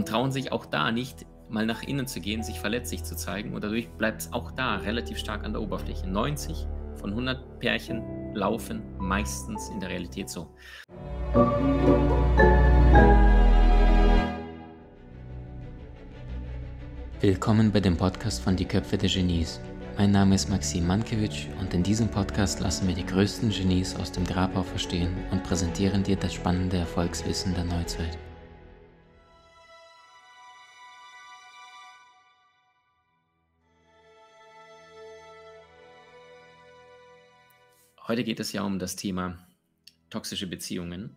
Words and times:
und 0.00 0.08
trauen 0.08 0.32
sich 0.32 0.50
auch 0.50 0.64
da 0.64 0.90
nicht 0.92 1.26
mal 1.50 1.66
nach 1.66 1.82
innen 1.82 2.06
zu 2.06 2.20
gehen, 2.20 2.42
sich 2.42 2.58
verletzlich 2.58 3.04
zu 3.04 3.14
zeigen 3.14 3.52
und 3.52 3.62
dadurch 3.62 3.90
bleibt 3.90 4.22
es 4.22 4.32
auch 4.32 4.50
da 4.50 4.76
relativ 4.76 5.18
stark 5.18 5.44
an 5.44 5.52
der 5.52 5.60
Oberfläche. 5.60 6.08
90 6.08 6.66
von 6.94 7.10
100 7.10 7.58
Pärchen 7.58 8.02
laufen 8.32 8.80
meistens 8.96 9.68
in 9.68 9.78
der 9.78 9.90
Realität 9.90 10.30
so. 10.30 10.48
Willkommen 17.20 17.70
bei 17.70 17.80
dem 17.80 17.98
Podcast 17.98 18.40
von 18.40 18.56
Die 18.56 18.64
Köpfe 18.64 18.96
der 18.96 19.10
Genies. 19.10 19.60
Mein 19.98 20.12
Name 20.12 20.34
ist 20.34 20.48
Maxim 20.48 20.86
Mankewitsch 20.86 21.48
und 21.60 21.74
in 21.74 21.82
diesem 21.82 22.08
Podcast 22.08 22.60
lassen 22.60 22.88
wir 22.88 22.94
die 22.94 23.04
größten 23.04 23.50
Genies 23.50 23.94
aus 23.96 24.10
dem 24.10 24.24
Grabau 24.24 24.62
verstehen 24.62 25.14
und 25.30 25.42
präsentieren 25.42 26.02
dir 26.02 26.16
das 26.16 26.32
spannende 26.32 26.78
Erfolgswissen 26.78 27.54
der 27.54 27.64
Neuzeit. 27.64 28.16
Heute 38.10 38.24
geht 38.24 38.40
es 38.40 38.50
ja 38.50 38.62
um 38.62 38.80
das 38.80 38.96
Thema 38.96 39.38
toxische 40.10 40.48
Beziehungen. 40.48 41.14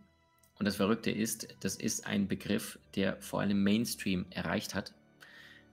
Und 0.60 0.64
das 0.64 0.76
Verrückte 0.76 1.10
ist, 1.10 1.48
das 1.58 1.74
ist 1.74 2.06
ein 2.06 2.28
Begriff, 2.28 2.78
der 2.94 3.20
vor 3.20 3.40
allem 3.40 3.64
Mainstream 3.64 4.26
erreicht 4.30 4.76
hat. 4.76 4.94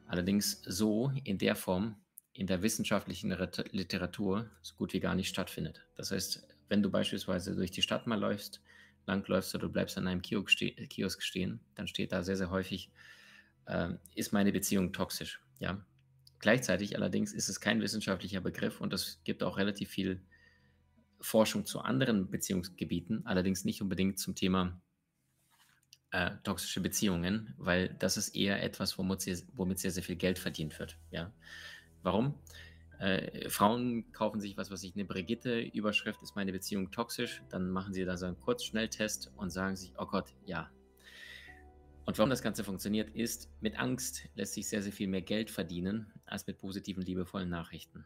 Allerdings 0.07 0.63
so 0.66 1.11
in 1.23 1.38
der 1.38 1.55
Form 1.55 1.95
in 2.34 2.47
der 2.47 2.63
wissenschaftlichen 2.63 3.30
Literatur 3.30 4.49
so 4.63 4.73
gut 4.80 4.94
wie 4.94 4.99
gar 4.99 5.13
nicht 5.13 5.30
stattfindet. 5.30 5.85
Das 5.95 6.09
heißt, 6.09 6.41
wenn 6.70 6.81
du 6.81 6.89
beispielsweise 6.89 7.53
durch 7.53 7.69
die 7.69 7.83
Stadt 7.83 8.08
mal 8.08 8.19
läufst, 8.19 8.59
langläufst 9.05 9.53
oder 9.53 9.67
du 9.67 9.73
bleibst 9.73 9.99
an 9.99 10.08
einem 10.08 10.23
Kiosk 10.23 11.22
stehen, 11.22 11.59
dann 11.75 11.88
steht 11.88 12.13
da 12.13 12.23
sehr, 12.23 12.38
sehr 12.38 12.49
häufig, 12.49 12.89
äh, 13.67 13.89
ist 14.16 14.33
meine 14.33 14.52
Beziehung 14.52 14.91
toxisch. 14.91 15.39
Ja? 15.59 15.85
Gleichzeitig 16.39 16.95
allerdings 16.95 17.31
ist 17.31 17.47
es 17.47 17.59
kein 17.59 17.80
wissenschaftlicher 17.80 18.41
Begriff 18.41 18.81
und 18.81 18.91
es 18.91 19.22
gibt 19.23 19.44
auch 19.44 19.59
relativ 19.59 19.91
viel 19.91 20.19
Forschung 21.22 21.66
zu 21.66 21.80
anderen 21.80 22.30
Beziehungsgebieten, 22.30 23.25
allerdings 23.25 23.64
nicht 23.64 23.81
unbedingt 23.81 24.19
zum 24.19 24.36
Thema 24.36 24.81
äh, 26.11 26.31
toxische 26.44 26.81
Beziehungen, 26.81 27.53
weil 27.58 27.89
das 28.00 28.17
ist 28.17 28.36
eher 28.36 28.61
etwas, 28.63 28.97
womit 28.97 29.22
sehr, 29.22 29.38
womit 29.53 29.80
sehr, 29.80 29.91
sehr 29.91 30.03
viel 30.03 30.17
Geld 30.17 30.39
verdient 30.39 30.78
wird. 30.80 30.97
Ja? 31.09 31.31
Warum? 32.03 32.36
Äh, 33.00 33.50
Frauen 33.50 34.11
kaufen 34.11 34.39
sich 34.39 34.58
was, 34.58 34.69
was 34.69 34.83
ich 34.83 34.94
eine 34.94 35.05
Brigitte-Überschrift 35.05 36.22
ist 36.22 36.36
meine 36.36 36.52
Beziehung 36.52 36.91
toxisch, 36.91 37.41
dann 37.50 37.72
machen 37.72 37.94
sie 37.94 38.06
da 38.06 38.17
so 38.17 38.25
einen 38.25 38.39
Kurzschnelltest 38.39 39.31
und 39.38 39.50
sagen 39.50 39.75
sich, 39.75 39.94
oh 39.97 40.06
Gott, 40.06 40.33
ja. 40.45 40.69
Und 42.06 42.17
warum 42.17 42.30
das 42.30 42.41
Ganze 42.41 42.63
funktioniert, 42.63 43.09
ist, 43.11 43.50
mit 43.61 43.80
Angst 43.80 44.28
lässt 44.35 44.53
sich 44.53 44.67
sehr, 44.67 44.81
sehr 44.81 44.91
viel 44.91 45.08
mehr 45.08 45.22
Geld 45.22 45.50
verdienen 45.50 46.11
als 46.25 46.45
mit 46.45 46.58
positiven, 46.58 47.03
liebevollen 47.03 47.50
Nachrichten. 47.50 48.06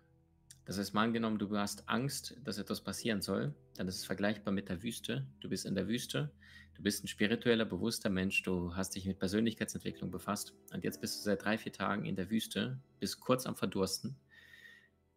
Das 0.65 0.79
heißt, 0.79 0.95
mal 0.95 1.03
angenommen, 1.03 1.37
du 1.37 1.55
hast 1.57 1.87
Angst, 1.87 2.35
dass 2.43 2.57
etwas 2.57 2.81
passieren 2.81 3.21
soll, 3.21 3.53
dann 3.75 3.87
ist 3.87 3.97
es 3.97 4.05
vergleichbar 4.05 4.51
mit 4.51 4.67
der 4.67 4.81
Wüste. 4.81 5.27
Du 5.39 5.47
bist 5.47 5.65
in 5.65 5.75
der 5.75 5.87
Wüste, 5.87 6.31
du 6.73 6.81
bist 6.81 7.03
ein 7.03 7.07
spiritueller, 7.07 7.65
bewusster 7.65 8.09
Mensch, 8.09 8.41
du 8.41 8.75
hast 8.75 8.95
dich 8.95 9.05
mit 9.05 9.19
Persönlichkeitsentwicklung 9.19 10.09
befasst 10.09 10.53
und 10.73 10.83
jetzt 10.83 11.01
bist 11.01 11.19
du 11.19 11.23
seit 11.23 11.45
drei, 11.45 11.59
vier 11.59 11.71
Tagen 11.71 12.05
in 12.05 12.15
der 12.15 12.31
Wüste, 12.31 12.79
bist 12.99 13.19
kurz 13.19 13.45
am 13.45 13.55
Verdursten 13.55 14.15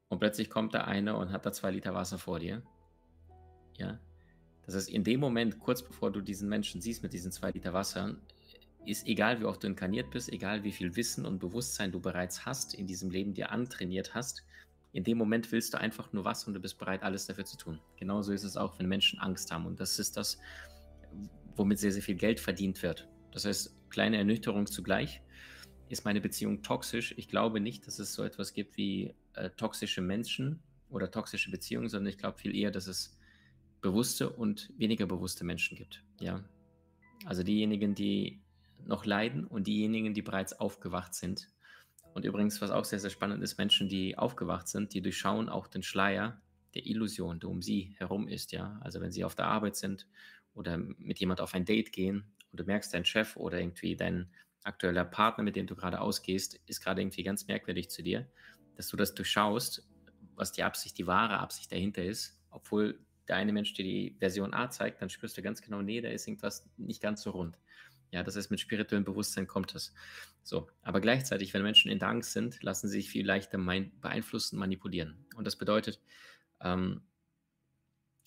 und 0.08 0.18
plötzlich 0.18 0.50
kommt 0.50 0.74
da 0.74 0.84
einer 0.84 1.16
und 1.16 1.32
hat 1.32 1.46
da 1.46 1.52
zwei 1.52 1.70
Liter 1.70 1.94
Wasser 1.94 2.18
vor 2.18 2.40
dir. 2.40 2.62
Ja. 3.78 3.98
Das 4.66 4.74
heißt, 4.74 4.90
in 4.90 5.02
dem 5.02 5.20
Moment, 5.20 5.58
kurz 5.58 5.82
bevor 5.82 6.12
du 6.12 6.20
diesen 6.20 6.48
Menschen 6.50 6.82
siehst 6.82 7.02
mit 7.02 7.14
diesen 7.14 7.32
zwei 7.32 7.52
Liter 7.52 7.72
Wasser, 7.72 8.16
ist 8.84 9.06
egal, 9.06 9.40
wie 9.40 9.44
oft 9.44 9.62
du 9.62 9.66
inkarniert 9.66 10.10
bist, 10.10 10.30
egal 10.30 10.62
wie 10.62 10.72
viel 10.72 10.94
Wissen 10.94 11.24
und 11.24 11.38
Bewusstsein 11.38 11.90
du 11.90 12.00
bereits 12.00 12.44
hast, 12.44 12.74
in 12.74 12.86
diesem 12.86 13.10
Leben 13.10 13.32
dir 13.32 13.50
antrainiert 13.50 14.14
hast, 14.14 14.44
in 14.92 15.04
dem 15.04 15.18
Moment 15.18 15.50
willst 15.52 15.74
du 15.74 15.78
einfach 15.78 16.12
nur 16.12 16.24
was 16.24 16.46
und 16.46 16.54
du 16.54 16.60
bist 16.60 16.78
bereit, 16.78 17.02
alles 17.02 17.26
dafür 17.26 17.44
zu 17.44 17.56
tun. 17.56 17.80
Genauso 17.96 18.32
ist 18.32 18.44
es 18.44 18.56
auch, 18.56 18.78
wenn 18.78 18.88
Menschen 18.88 19.18
Angst 19.18 19.52
haben. 19.52 19.66
Und 19.66 19.80
das 19.80 19.98
ist 19.98 20.16
das, 20.16 20.38
womit 21.56 21.78
sehr, 21.78 21.92
sehr 21.92 22.02
viel 22.02 22.14
Geld 22.14 22.40
verdient 22.40 22.82
wird. 22.82 23.08
Das 23.32 23.44
heißt, 23.44 23.90
kleine 23.90 24.16
Ernüchterung 24.16 24.66
zugleich. 24.66 25.20
Ist 25.88 26.04
meine 26.04 26.20
Beziehung 26.20 26.62
toxisch? 26.62 27.14
Ich 27.16 27.28
glaube 27.28 27.60
nicht, 27.60 27.86
dass 27.86 27.98
es 27.98 28.14
so 28.14 28.22
etwas 28.22 28.52
gibt 28.52 28.76
wie 28.76 29.14
äh, 29.34 29.50
toxische 29.50 30.00
Menschen 30.00 30.62
oder 30.90 31.10
toxische 31.10 31.50
Beziehungen, 31.50 31.88
sondern 31.88 32.08
ich 32.08 32.18
glaube 32.18 32.38
viel 32.38 32.54
eher, 32.54 32.70
dass 32.70 32.86
es 32.86 33.18
bewusste 33.80 34.30
und 34.30 34.72
weniger 34.76 35.06
bewusste 35.06 35.44
Menschen 35.44 35.76
gibt. 35.76 36.04
Ja. 36.20 36.44
Also 37.24 37.42
diejenigen, 37.42 37.94
die 37.94 38.40
noch 38.86 39.04
leiden 39.04 39.44
und 39.44 39.66
diejenigen, 39.66 40.14
die 40.14 40.22
bereits 40.22 40.58
aufgewacht 40.58 41.14
sind 41.14 41.48
und 42.14 42.24
übrigens, 42.24 42.60
was 42.60 42.70
auch 42.70 42.84
sehr, 42.84 42.98
sehr 42.98 43.10
spannend 43.10 43.42
ist, 43.42 43.58
Menschen, 43.58 43.88
die 43.88 44.18
aufgewacht 44.18 44.68
sind, 44.68 44.94
die 44.94 45.02
durchschauen 45.02 45.48
auch 45.48 45.68
den 45.68 45.82
Schleier 45.82 46.42
der 46.74 46.86
Illusion, 46.86 47.40
der 47.40 47.50
um 47.50 47.62
sie 47.62 47.94
herum 47.98 48.28
ist, 48.28 48.52
ja. 48.52 48.78
Also 48.82 49.00
wenn 49.00 49.10
sie 49.12 49.24
auf 49.24 49.34
der 49.34 49.46
Arbeit 49.46 49.76
sind 49.76 50.06
oder 50.54 50.78
mit 50.78 51.18
jemand 51.18 51.40
auf 51.40 51.54
ein 51.54 51.64
Date 51.64 51.92
gehen 51.92 52.34
und 52.50 52.60
du 52.60 52.64
merkst, 52.64 52.92
dein 52.92 53.04
Chef 53.04 53.36
oder 53.36 53.60
irgendwie 53.60 53.96
dein 53.96 54.30
aktueller 54.64 55.04
Partner, 55.04 55.44
mit 55.44 55.56
dem 55.56 55.66
du 55.66 55.76
gerade 55.76 56.00
ausgehst, 56.00 56.60
ist 56.66 56.80
gerade 56.82 57.00
irgendwie 57.00 57.22
ganz 57.22 57.46
merkwürdig 57.46 57.90
zu 57.90 58.02
dir, 58.02 58.28
dass 58.76 58.88
du 58.88 58.96
das 58.96 59.14
durchschaust, 59.14 59.88
was 60.34 60.52
die 60.52 60.62
Absicht, 60.62 60.98
die 60.98 61.06
wahre 61.06 61.38
Absicht 61.38 61.72
dahinter 61.72 62.04
ist, 62.04 62.40
obwohl 62.50 63.00
der 63.28 63.36
eine 63.36 63.52
Mensch 63.52 63.74
dir 63.74 63.84
die 63.84 64.16
Version 64.18 64.54
A 64.54 64.70
zeigt, 64.70 65.02
dann 65.02 65.10
spürst 65.10 65.36
du 65.36 65.42
ganz 65.42 65.60
genau, 65.62 65.82
nee, 65.82 66.00
da 66.00 66.08
ist 66.08 66.26
irgendwas 66.26 66.68
nicht 66.76 67.02
ganz 67.02 67.22
so 67.22 67.30
rund. 67.30 67.58
Ja, 68.10 68.22
das 68.22 68.36
heißt, 68.36 68.50
mit 68.50 68.60
spirituellem 68.60 69.04
Bewusstsein 69.04 69.46
kommt 69.46 69.74
es. 69.74 69.92
So, 70.42 70.68
aber 70.82 71.00
gleichzeitig, 71.00 71.52
wenn 71.52 71.62
Menschen 71.62 71.90
in 71.90 71.98
der 71.98 72.08
Angst 72.08 72.32
sind, 72.32 72.62
lassen 72.62 72.88
sie 72.88 73.00
sich 73.00 73.10
viel 73.10 73.26
leichter 73.26 73.58
beeinflussen, 73.58 74.58
manipulieren. 74.58 75.26
Und 75.36 75.46
das 75.46 75.56
bedeutet, 75.56 76.00
ähm, 76.60 77.02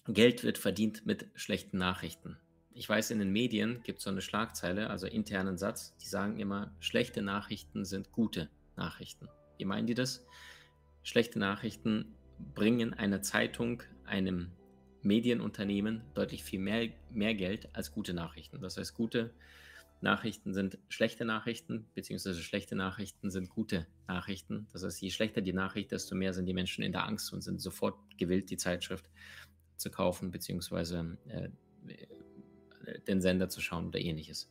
Geld 0.08 0.44
wird 0.44 0.58
verdient 0.58 1.06
mit 1.06 1.30
schlechten 1.36 1.78
Nachrichten. 1.78 2.38
Ich 2.74 2.88
weiß, 2.88 3.12
in 3.12 3.20
den 3.20 3.32
Medien 3.32 3.82
gibt 3.84 4.00
es 4.00 4.04
so 4.06 4.10
eine 4.10 4.22
Schlagzeile, 4.22 4.90
also 4.90 5.08
internen 5.08 5.58
Satz, 5.58 5.96
die 5.98 6.08
sagen 6.08 6.40
immer, 6.40 6.74
schlechte 6.80 7.22
Nachrichten 7.22 7.84
sind 7.84 8.12
gute 8.12 8.50
Nachrichten. 8.76 9.28
Wie 9.58 9.66
meinen 9.66 9.88
die 9.88 9.94
das? 9.94 10.26
Schlechte 11.04 11.40
Nachrichten 11.40 12.16
bringen 12.56 12.94
einer 12.94 13.22
Zeitung, 13.22 13.84
einem 14.06 14.52
Medienunternehmen 15.02 16.04
deutlich 16.14 16.44
viel 16.44 16.60
mehr, 16.60 16.90
mehr 17.12 17.34
Geld 17.34 17.70
als 17.74 17.92
gute 17.92 18.14
Nachrichten. 18.14 18.62
Das 18.62 18.78
heißt, 18.78 18.94
gute 18.94 19.20
Nachrichten 19.20 19.61
Nachrichten 20.02 20.54
sind 20.54 20.80
schlechte 20.90 21.26
Nachrichten, 21.26 21.88
beziehungsweise 21.94 22.42
schlechte 22.42 22.76
Nachrichten 22.76 23.30
sind 23.30 23.50
gute 23.50 23.88
Nachrichten. 24.08 24.68
Das 24.74 24.84
heißt, 24.84 25.02
je 25.02 25.12
schlechter 25.12 25.42
die 25.42 25.54
Nachricht, 25.54 25.92
desto 25.92 26.16
mehr 26.16 26.34
sind 26.34 26.46
die 26.46 26.54
Menschen 26.54 26.84
in 26.84 26.92
der 26.92 27.06
Angst 27.06 27.32
und 27.34 27.42
sind 27.42 27.62
sofort 27.62 27.96
gewillt, 28.18 28.50
die 28.50 28.58
Zeitschrift 28.58 29.06
zu 29.78 29.92
kaufen, 29.92 30.32
beziehungsweise 30.32 31.18
äh, 31.28 31.50
den 33.08 33.22
Sender 33.22 33.50
zu 33.50 33.62
schauen 33.62 33.88
oder 33.88 34.00
ähnliches. 34.00 34.50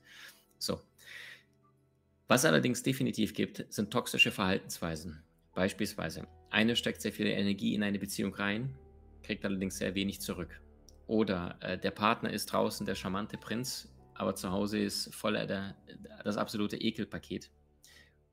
So. 0.59 0.81
Was 2.29 2.45
allerdings 2.45 2.83
definitiv 2.83 3.35
gibt, 3.35 3.67
sind 3.71 3.91
toxische 3.91 4.31
Verhaltensweisen. 4.31 5.23
Beispielsweise, 5.55 6.29
eine 6.51 6.77
steckt 6.77 7.03
sehr 7.03 7.13
viel 7.13 7.27
Energie 7.27 7.75
in 7.75 7.83
eine 7.83 7.99
Beziehung 7.99 8.35
rein, 8.35 8.77
kriegt 9.25 9.45
allerdings 9.45 9.79
sehr 9.79 9.97
wenig 9.97 10.21
zurück. 10.21 10.61
Oder 11.09 11.59
äh, 11.61 11.77
der 11.77 11.91
Partner 11.91 12.33
ist 12.33 12.47
draußen 12.47 12.87
der 12.87 12.95
charmante 12.95 13.37
Prinz, 13.37 13.93
aber 14.21 14.35
zu 14.35 14.53
Hause 14.53 14.79
ist 14.79 15.15
voller 15.15 15.47
der, 15.47 15.75
das 16.25 16.37
absolute 16.37 16.77
Ekelpaket 16.77 17.51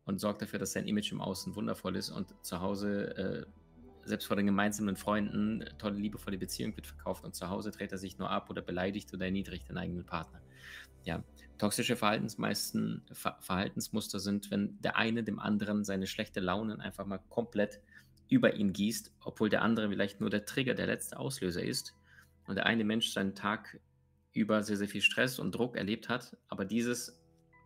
und 0.04 0.20
sorgt 0.20 0.42
dafür, 0.42 0.60
dass 0.60 0.74
sein 0.74 0.86
Image 0.86 1.14
im 1.14 1.22
Außen 1.22 1.56
wundervoll 1.56 1.96
ist 1.96 2.10
und 2.10 2.36
zu 2.46 2.60
Hause, 2.60 3.16
äh, 3.16 3.46
selbst 4.04 4.28
vor 4.28 4.36
den 4.36 4.48
gemeinsamen 4.48 4.98
Freunden, 4.98 5.64
tolle, 5.78 5.98
liebevolle 5.98 6.38
Beziehung 6.38 6.76
wird 6.76 6.88
verkauft 6.88 7.24
und 7.24 7.36
zu 7.36 7.50
Hause 7.50 7.72
dreht 7.72 7.94
er 7.94 7.98
sich 7.98 8.18
nur 8.18 8.30
ab 8.30 8.50
oder 8.50 8.62
beleidigt 8.62 9.14
oder 9.14 9.26
erniedrigt 9.28 9.70
den 9.70 9.78
eigenen 9.78 10.06
Partner. 10.06 10.42
Ja, 11.06 11.24
toxische 11.58 11.96
Verhaltensmeisten, 11.96 13.06
Ver 13.14 13.38
Verhaltensmuster 13.40 14.20
sind, 14.20 14.52
wenn 14.52 14.82
der 14.82 14.98
eine 14.98 15.24
dem 15.24 15.40
anderen 15.40 15.86
seine 15.86 16.06
schlechte 16.06 16.42
Launen 16.42 16.82
einfach 16.82 17.06
mal 17.06 17.22
komplett 17.30 17.80
über 18.28 18.56
ihn 18.56 18.74
gießt, 18.74 19.14
obwohl 19.24 19.50
der 19.50 19.62
andere 19.62 19.88
vielleicht 19.88 20.20
nur 20.20 20.30
der 20.30 20.44
Trigger, 20.44 20.74
der 20.74 20.88
letzte 20.88 21.18
Auslöser 21.18 21.64
ist 21.64 21.96
und 22.46 22.56
der 22.56 22.66
eine 22.66 22.84
Mensch 22.84 23.14
seinen 23.14 23.36
Tag 23.36 23.80
über 24.38 24.64
sehr, 24.64 24.78
sehr 24.78 24.88
viel 24.88 25.02
Stress 25.02 25.40
und 25.40 25.54
Druck 25.54 25.76
erlebt 25.76 26.10
hat, 26.10 26.38
aber 26.48 26.64
dieses 26.64 27.20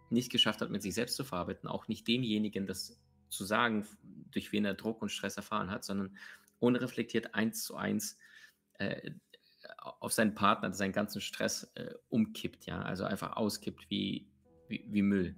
nicht 0.10 0.32
geschafft 0.32 0.62
hat, 0.62 0.70
mit 0.70 0.82
sich 0.82 0.94
selbst 0.94 1.16
zu 1.16 1.24
verarbeiten, 1.24 1.70
auch 1.70 1.88
nicht 1.88 2.08
demjenigen 2.08 2.66
das 2.66 3.00
zu 3.30 3.46
sagen, 3.46 3.86
durch 4.32 4.52
wen 4.52 4.66
er 4.66 4.74
Druck 4.74 5.02
und 5.02 5.10
Stress 5.10 5.38
erfahren 5.38 5.70
hat, 5.70 5.86
sondern 5.86 6.18
unreflektiert 6.60 7.34
eins 7.34 7.64
zu 7.64 7.76
eins 7.76 8.18
äh, 8.80 9.12
auf 9.78 10.12
seinen 10.12 10.36
Partner 10.36 10.74
seinen 10.74 10.92
ganzen 10.92 11.22
Stress 11.22 11.72
äh, 11.76 11.94
umkippt, 12.10 12.66
ja, 12.66 12.82
also 12.82 13.04
einfach 13.04 13.38
auskippt 13.38 13.90
wie, 13.90 14.28
wie, 14.68 14.86
wie 14.88 15.02
Müll. 15.02 15.36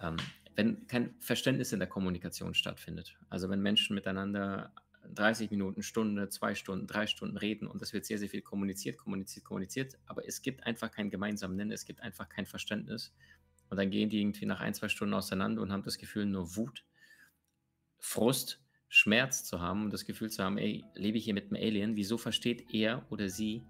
Ähm, 0.00 0.16
wenn 0.54 0.86
kein 0.86 1.14
Verständnis 1.20 1.72
in 1.72 1.78
der 1.78 1.88
Kommunikation 1.88 2.54
stattfindet, 2.54 3.16
also 3.30 3.48
wenn 3.48 3.60
Menschen 3.60 3.94
miteinander 3.94 4.72
30 5.14 5.50
Minuten, 5.50 5.82
Stunde, 5.82 6.28
zwei 6.28 6.54
Stunden, 6.54 6.86
drei 6.86 7.06
Stunden 7.06 7.36
reden 7.36 7.66
und 7.66 7.82
das 7.82 7.92
wird 7.92 8.04
sehr, 8.04 8.18
sehr 8.18 8.28
viel 8.28 8.42
kommuniziert, 8.42 8.98
kommuniziert, 8.98 9.44
kommuniziert, 9.44 9.98
aber 10.06 10.26
es 10.26 10.42
gibt 10.42 10.66
einfach 10.66 10.90
keinen 10.90 11.10
gemeinsamen 11.10 11.56
Nenner, 11.56 11.74
es 11.74 11.84
gibt 11.84 12.00
einfach 12.00 12.28
kein 12.28 12.46
Verständnis 12.46 13.12
Und 13.70 13.78
dann 13.78 13.90
gehen 13.90 14.10
die 14.10 14.20
irgendwie 14.20 14.46
nach 14.46 14.60
ein, 14.60 14.74
zwei 14.74 14.88
Stunden 14.88 15.14
auseinander 15.14 15.62
und 15.62 15.72
haben 15.72 15.82
das 15.82 15.98
Gefühl, 15.98 16.26
nur 16.26 16.56
Wut, 16.56 16.84
Frust, 17.98 18.62
Schmerz 18.88 19.44
zu 19.44 19.60
haben 19.60 19.84
und 19.84 19.92
das 19.92 20.04
Gefühl 20.04 20.28
zu 20.28 20.44
haben, 20.44 20.58
ey, 20.58 20.84
lebe 20.94 21.16
ich 21.16 21.24
hier 21.24 21.32
mit 21.32 21.44
einem 21.44 21.62
Alien? 21.62 21.96
Wieso 21.96 22.18
versteht 22.18 22.74
er 22.74 23.06
oder 23.10 23.30
sie 23.30 23.64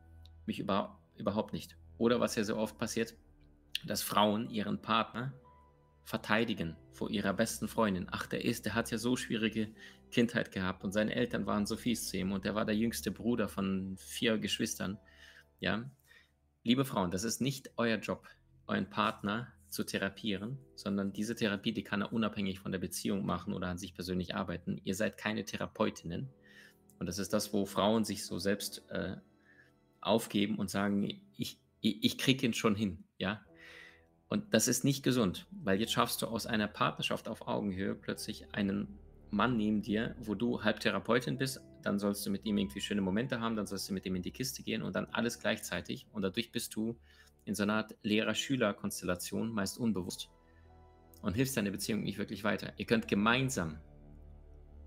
mich 0.47 0.59
über, 0.59 0.99
überhaupt 1.17 1.53
nicht? 1.53 1.77
Oder 1.99 2.19
was 2.19 2.35
ja 2.35 2.43
so 2.43 2.56
oft 2.56 2.77
passiert, 2.77 3.15
dass 3.87 4.03
Frauen 4.03 4.50
ihren 4.50 4.83
Partner 4.83 5.33
verteidigen 6.05 6.77
vor 6.93 7.11
ihrer 7.11 7.33
besten 7.33 7.69
Freundin. 7.69 8.07
Ach, 8.11 8.27
der 8.27 8.45
ist, 8.45 8.67
der 8.67 8.75
hat 8.75 8.91
ja 8.91 8.99
so 8.99 9.17
schwierige 9.17 9.73
Kindheit 10.11 10.53
gehabt 10.53 10.85
und 10.85 10.93
seine 10.93 11.15
Eltern 11.15 11.47
waren 11.47 11.67
so 11.67 11.77
fies 11.77 12.09
zu 12.09 12.17
ihm 12.17 12.33
und 12.33 12.45
er 12.45 12.55
war 12.55 12.65
der 12.65 12.77
jüngste 12.77 13.11
Bruder 13.11 13.49
von 13.49 13.97
vier 13.99 14.39
Geschwistern. 14.39 14.99
Ja, 15.61 15.91
liebe 16.65 16.85
Frauen, 16.85 17.11
das 17.11 17.25
ist 17.25 17.41
nicht 17.41 17.71
euer 17.77 17.99
Job, 17.99 18.29
euren 18.67 18.91
Partner 18.91 19.53
zu 19.69 19.85
therapieren, 19.85 20.59
sondern 20.75 21.13
diese 21.13 21.35
Therapie, 21.35 21.73
die 21.73 21.83
kann 21.83 22.03
er 22.03 22.13
unabhängig 22.13 22.61
von 22.61 22.73
der 22.73 22.79
Beziehung 22.79 23.25
machen 23.25 23.55
oder 23.55 23.69
an 23.69 23.79
sich 23.79 23.95
persönlich 23.95 24.35
arbeiten. 24.35 24.81
Ihr 24.85 24.95
seid 24.95 25.17
keine 25.17 25.45
Therapeutinnen. 25.45 26.29
Und 26.99 27.07
das 27.07 27.19
ist 27.19 27.33
das, 27.33 27.53
wo 27.53 27.65
Frauen 27.65 28.05
sich 28.05 28.27
so 28.27 28.39
selbst 28.39 28.85
äh, 28.91 29.17
aufgeben 30.01 30.59
und 30.59 30.71
sagen, 30.71 31.05
ich, 31.37 31.59
ich, 31.81 32.05
ich 32.05 32.19
kriege 32.19 32.47
ihn 32.47 32.55
schon 32.55 32.77
hin, 32.77 33.05
ja. 33.19 33.41
Und 34.32 34.55
das 34.55 34.67
ist 34.67 34.82
nicht 34.82 35.02
gesund, 35.02 35.46
weil 35.50 35.79
jetzt 35.79 35.93
schaffst 35.93 36.23
du 36.23 36.26
aus 36.26 36.46
einer 36.46 36.67
Partnerschaft 36.67 37.29
auf 37.29 37.46
Augenhöhe 37.46 37.94
plötzlich 37.94 38.46
einen 38.55 38.88
Mann 39.31 39.58
neben 39.58 39.82
dir, 39.82 40.17
wo 40.20 40.34
du 40.34 40.64
halb 40.64 40.81
Therapeutin 40.81 41.37
bist, 41.37 41.61
dann 41.82 41.99
sollst 41.99 42.25
du 42.25 42.31
mit 42.31 42.46
ihm 42.46 42.56
irgendwie 42.56 42.81
schöne 42.81 43.02
Momente 43.02 43.40
haben, 43.40 43.56
dann 43.56 43.67
sollst 43.67 43.90
du 43.90 43.93
mit 43.93 44.06
ihm 44.06 44.17
in 44.17 44.23
die 44.23 44.31
Kiste 44.31 44.62
gehen 44.62 44.81
und 44.81 44.96
dann 44.96 45.05
alles 45.12 45.38
gleichzeitig. 45.38 46.06
Und 46.12 46.23
dadurch 46.23 46.50
bist 46.50 46.75
du 46.75 46.96
in 47.44 47.55
so 47.55 47.64
einer 47.64 47.75
Art 47.75 47.94
Lehrer-Schüler-Konstellation, 48.05 49.52
meist 49.52 49.76
unbewusst, 49.76 50.31
und 51.20 51.34
hilfst 51.34 51.58
deiner 51.58 51.70
Beziehung 51.70 52.02
nicht 52.02 52.17
wirklich 52.17 52.43
weiter. 52.43 52.73
Ihr 52.79 52.87
könnt 52.87 53.08
gemeinsam 53.08 53.81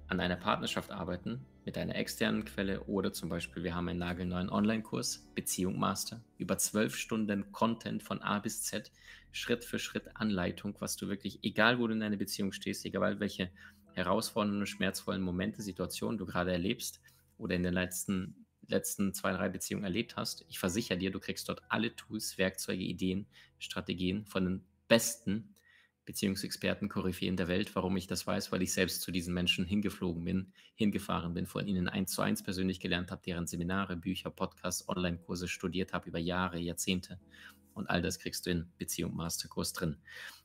an 0.08 0.22
einer 0.22 0.38
Partnerschaft 0.38 0.90
arbeiten, 0.90 1.46
mit 1.66 1.78
einer 1.78 1.96
externen 1.96 2.46
Quelle 2.46 2.84
oder 2.84 3.12
zum 3.12 3.28
Beispiel, 3.28 3.64
wir 3.64 3.76
haben 3.76 3.90
einen 3.90 4.00
nagelneuen 4.00 4.50
Online-Kurs, 4.50 5.26
Beziehung 5.34 5.80
Master, 5.80 6.24
über 6.38 6.58
zwölf 6.58 6.96
Stunden 6.96 7.52
Content 7.52 8.04
von 8.04 8.22
A 8.22 8.40
bis 8.40 8.64
Z, 8.64 8.92
Schritt 9.32 9.66
für 9.66 9.80
Schritt 9.80 10.16
Anleitung, 10.16 10.76
was 10.80 10.96
du 10.96 11.08
wirklich, 11.08 11.40
egal 11.44 11.80
wo 11.80 11.88
du 11.88 11.94
in 11.94 12.00
deiner 12.00 12.18
Beziehung 12.18 12.52
stehst, 12.52 12.86
egal 12.86 13.20
welche 13.20 13.50
herausfordernden, 13.94 14.68
schmerzvollen 14.68 15.22
Momente, 15.22 15.62
Situationen 15.62 16.18
du 16.18 16.26
gerade 16.26 16.52
erlebst 16.52 17.02
oder 17.38 17.56
in 17.56 17.64
den 17.64 17.74
letzten 17.74 18.46
letzten 18.68 19.14
zwei, 19.14 19.32
drei 19.32 19.50
Beziehungen 19.50 19.84
erlebt 19.84 20.16
hast. 20.16 20.46
Ich 20.48 20.60
versichere 20.60 20.98
dir, 20.98 21.12
du 21.12 21.20
kriegst 21.20 21.48
dort 21.50 21.62
alle 21.70 21.96
Tools, 21.96 22.38
Werkzeuge, 22.38 22.84
Ideen, 22.84 23.28
Strategien 23.60 24.26
von 24.26 24.46
den 24.46 24.66
besten 24.88 25.55
Beziehungsexperten, 26.06 26.88
Koryphäen 26.88 27.36
der 27.36 27.48
Welt. 27.48 27.76
Warum 27.76 27.98
ich 27.98 28.08
das 28.08 28.28
weiß, 28.28 28.52
weil 28.52 28.62
ich 28.62 28.74
selbst 28.74 29.02
zu 29.02 29.12
diesen 29.12 29.34
Menschen 29.34 29.66
hingeflogen 29.66 30.24
bin, 30.24 30.54
hingefahren 30.76 31.34
bin, 31.34 31.48
von 31.48 31.68
ihnen 31.68 31.90
eins 31.90 32.12
zu 32.12 32.22
eins 32.22 32.44
persönlich 32.44 32.80
gelernt 32.80 33.12
habe, 33.12 33.22
deren 33.26 33.48
Seminare, 33.48 33.96
Bücher, 33.96 34.30
Podcasts, 34.30 34.88
Online-Kurse 34.88 35.48
studiert 35.48 35.94
habe 35.94 36.08
über 36.10 36.20
Jahre, 36.20 36.60
Jahrzehnte. 36.60 37.20
Und 37.74 37.90
all 37.90 38.02
das 38.02 38.20
kriegst 38.20 38.46
du 38.46 38.52
in 38.52 38.72
Beziehung 38.78 39.16
Masterkurs 39.16 39.74
drin. 39.74 39.98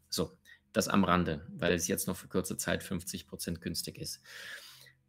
So, 0.09 0.33
das 0.73 0.89
am 0.89 1.05
Rande, 1.05 1.47
weil 1.55 1.75
es 1.75 1.89
jetzt 1.89 2.07
noch 2.07 2.17
für 2.17 2.29
kurze 2.29 2.57
Zeit 2.57 2.83
50 2.83 3.27
Prozent 3.27 3.61
günstig 3.61 3.99
ist. 3.99 4.21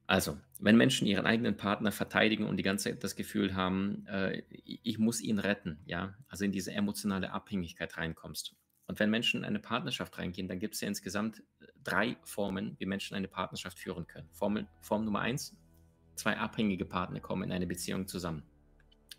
Also, 0.07 0.37
wenn 0.59 0.75
Menschen 0.75 1.07
ihren 1.07 1.25
eigenen 1.25 1.55
Partner 1.55 1.91
verteidigen 1.91 2.45
und 2.45 2.57
die 2.57 2.63
ganze 2.63 2.89
Zeit 2.89 3.03
das 3.03 3.15
Gefühl 3.15 3.55
haben, 3.55 4.05
äh, 4.07 4.43
ich 4.49 4.97
muss 4.97 5.21
ihn 5.21 5.39
retten, 5.39 5.79
ja, 5.85 6.15
also 6.27 6.43
in 6.43 6.51
diese 6.51 6.73
emotionale 6.73 7.31
Abhängigkeit 7.31 7.95
reinkommst. 7.95 8.55
Und 8.91 8.99
wenn 8.99 9.09
Menschen 9.09 9.39
in 9.39 9.45
eine 9.45 9.59
Partnerschaft 9.59 10.17
reingehen, 10.17 10.49
dann 10.49 10.59
gibt 10.59 10.75
es 10.75 10.81
ja 10.81 10.89
insgesamt 10.89 11.39
äh, 11.61 11.67
drei 11.81 12.17
Formen, 12.25 12.75
wie 12.77 12.85
Menschen 12.85 13.15
eine 13.15 13.29
Partnerschaft 13.29 13.79
führen 13.79 14.05
können. 14.05 14.27
Formel, 14.33 14.67
Form 14.81 15.05
Nummer 15.05 15.21
eins, 15.21 15.55
zwei 16.15 16.37
abhängige 16.37 16.83
Partner 16.83 17.21
kommen 17.21 17.43
in 17.43 17.53
eine 17.53 17.65
Beziehung 17.65 18.05
zusammen. 18.05 18.43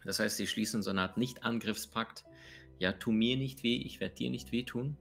Das 0.05 0.19
heißt, 0.19 0.37
sie 0.37 0.47
schließen 0.47 0.83
so 0.83 0.91
eine 0.91 1.01
Art 1.01 1.17
Nicht-Angriffspakt. 1.17 2.23
Ja, 2.81 2.93
tu 2.93 3.13
mir 3.13 3.39
nicht 3.39 3.63
weh, 3.63 3.77
ich 3.77 3.99
werde 3.99 4.15
dir 4.15 4.29
nicht 4.29 4.53
wehtun. 4.53 4.99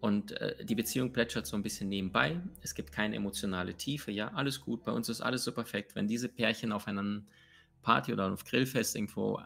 Und 0.00 0.32
äh, 0.40 0.64
die 0.64 0.74
Beziehung 0.74 1.12
plätschert 1.12 1.46
so 1.46 1.54
ein 1.54 1.62
bisschen 1.62 1.90
nebenbei. 1.90 2.40
Es 2.62 2.74
gibt 2.74 2.92
keine 2.92 3.16
emotionale 3.16 3.74
Tiefe. 3.74 4.10
Ja, 4.10 4.28
alles 4.28 4.62
gut. 4.62 4.84
Bei 4.84 4.92
uns 4.92 5.10
ist 5.10 5.20
alles 5.20 5.44
so 5.44 5.52
perfekt. 5.52 5.94
Wenn 5.94 6.08
diese 6.08 6.30
Pärchen 6.30 6.72
auf 6.72 6.88
einer 6.88 7.20
Party 7.82 8.14
oder 8.14 8.32
auf 8.32 8.46
Grillfest 8.46 8.96
irgendwo 8.96 9.38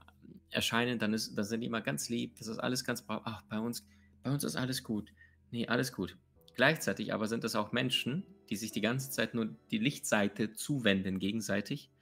erscheinen, 0.50 1.00
dann, 1.00 1.14
ist, 1.14 1.37
dann 1.37 1.44
sind 1.44 1.62
die 1.62 1.66
immer 1.66 1.81
ganz 1.81 2.08
lieb. 2.08 2.37
Das 2.38 2.46
ist 2.46 2.58
alles 2.58 2.84
ganz 2.84 3.02
brav. 3.02 3.22
Ach, 3.25 3.43
bei 3.48 3.58
uns, 3.58 3.84
bei 4.26 4.32
uns 4.32 4.43
ist 4.43 4.56
alles 4.56 4.82
gut. 4.82 5.12
Nee, 5.52 5.69
alles 5.69 5.93
gut. 5.93 6.17
Gleichzeitig 6.56 7.14
aber 7.14 7.28
sind 7.28 7.44
es 7.44 7.55
auch 7.55 7.70
Menschen, 7.70 8.25
die 8.50 8.56
sich 8.56 8.73
die 8.73 8.81
ganze 8.81 9.11
Zeit 9.11 9.34
nur 9.34 9.46
die 9.70 9.78
Lichtseite 9.78 10.52
zuwenden 10.52 11.20
gegenseitig 11.20 11.93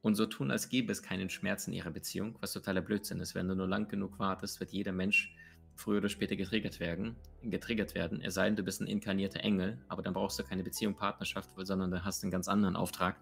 und 0.00 0.14
so 0.14 0.26
tun, 0.26 0.52
als 0.52 0.68
gäbe 0.68 0.92
es 0.92 1.02
keinen 1.02 1.30
Schmerz 1.30 1.66
in 1.66 1.72
ihrer 1.72 1.90
Beziehung, 1.90 2.36
was 2.40 2.52
totaler 2.52 2.80
Blödsinn 2.80 3.18
ist. 3.18 3.34
Wenn 3.34 3.48
du 3.48 3.56
nur 3.56 3.66
lang 3.66 3.88
genug 3.88 4.20
wartest, 4.20 4.60
wird 4.60 4.70
jeder 4.70 4.92
Mensch 4.92 5.34
früher 5.74 5.98
oder 5.98 6.08
später 6.08 6.36
getriggert 6.36 6.78
werden, 6.78 7.16
getriggert 7.42 7.96
werden, 7.96 8.20
es 8.20 8.34
sei 8.34 8.46
denn, 8.46 8.54
du 8.54 8.62
bist 8.62 8.80
ein 8.80 8.86
inkarnierter 8.86 9.40
Engel, 9.40 9.78
aber 9.88 10.02
dann 10.02 10.14
brauchst 10.14 10.38
du 10.38 10.44
keine 10.44 10.62
Beziehung, 10.62 10.94
Partnerschaft, 10.94 11.50
sondern 11.56 11.90
dann 11.90 12.04
hast 12.04 12.22
du 12.22 12.26
einen 12.26 12.32
ganz 12.32 12.46
anderen 12.46 12.76
Auftrag 12.76 13.16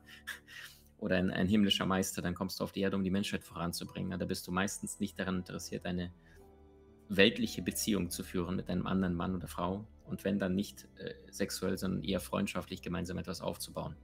oder 0.99 1.17
ein, 1.17 1.31
ein 1.31 1.49
himmlischer 1.49 1.87
Meister, 1.87 2.21
dann 2.21 2.35
kommst 2.35 2.61
du 2.61 2.65
auf 2.65 2.73
die 2.73 2.81
Erde, 2.81 2.97
um 2.97 3.03
die 3.05 3.11
Menschheit 3.11 3.45
voranzubringen. 3.45 4.19
Da 4.19 4.27
bist 4.27 4.47
du 4.47 4.53
meistens 4.53 5.01
nicht 5.01 5.19
daran 5.19 5.37
interessiert, 5.37 5.87
eine 5.87 6.13
weltliche 7.09 7.63
Beziehung 7.63 8.11
zu 8.11 8.25
führen 8.25 8.57
mit 8.57 8.69
einem 8.69 8.87
anderen 8.87 9.15
Mann 9.15 9.35
oder 9.35 9.49
Frau 9.49 9.87
und 10.05 10.25
wenn 10.25 10.39
dann 10.39 10.55
nicht 10.55 10.89
äh, 10.99 11.15
sexuell, 11.31 11.79
sondern 11.79 12.03
eher 12.03 12.21
freundschaftlich 12.21 12.83
gemeinsam 12.83 13.19
etwas 13.19 13.41
aufzubauen. 13.41 13.97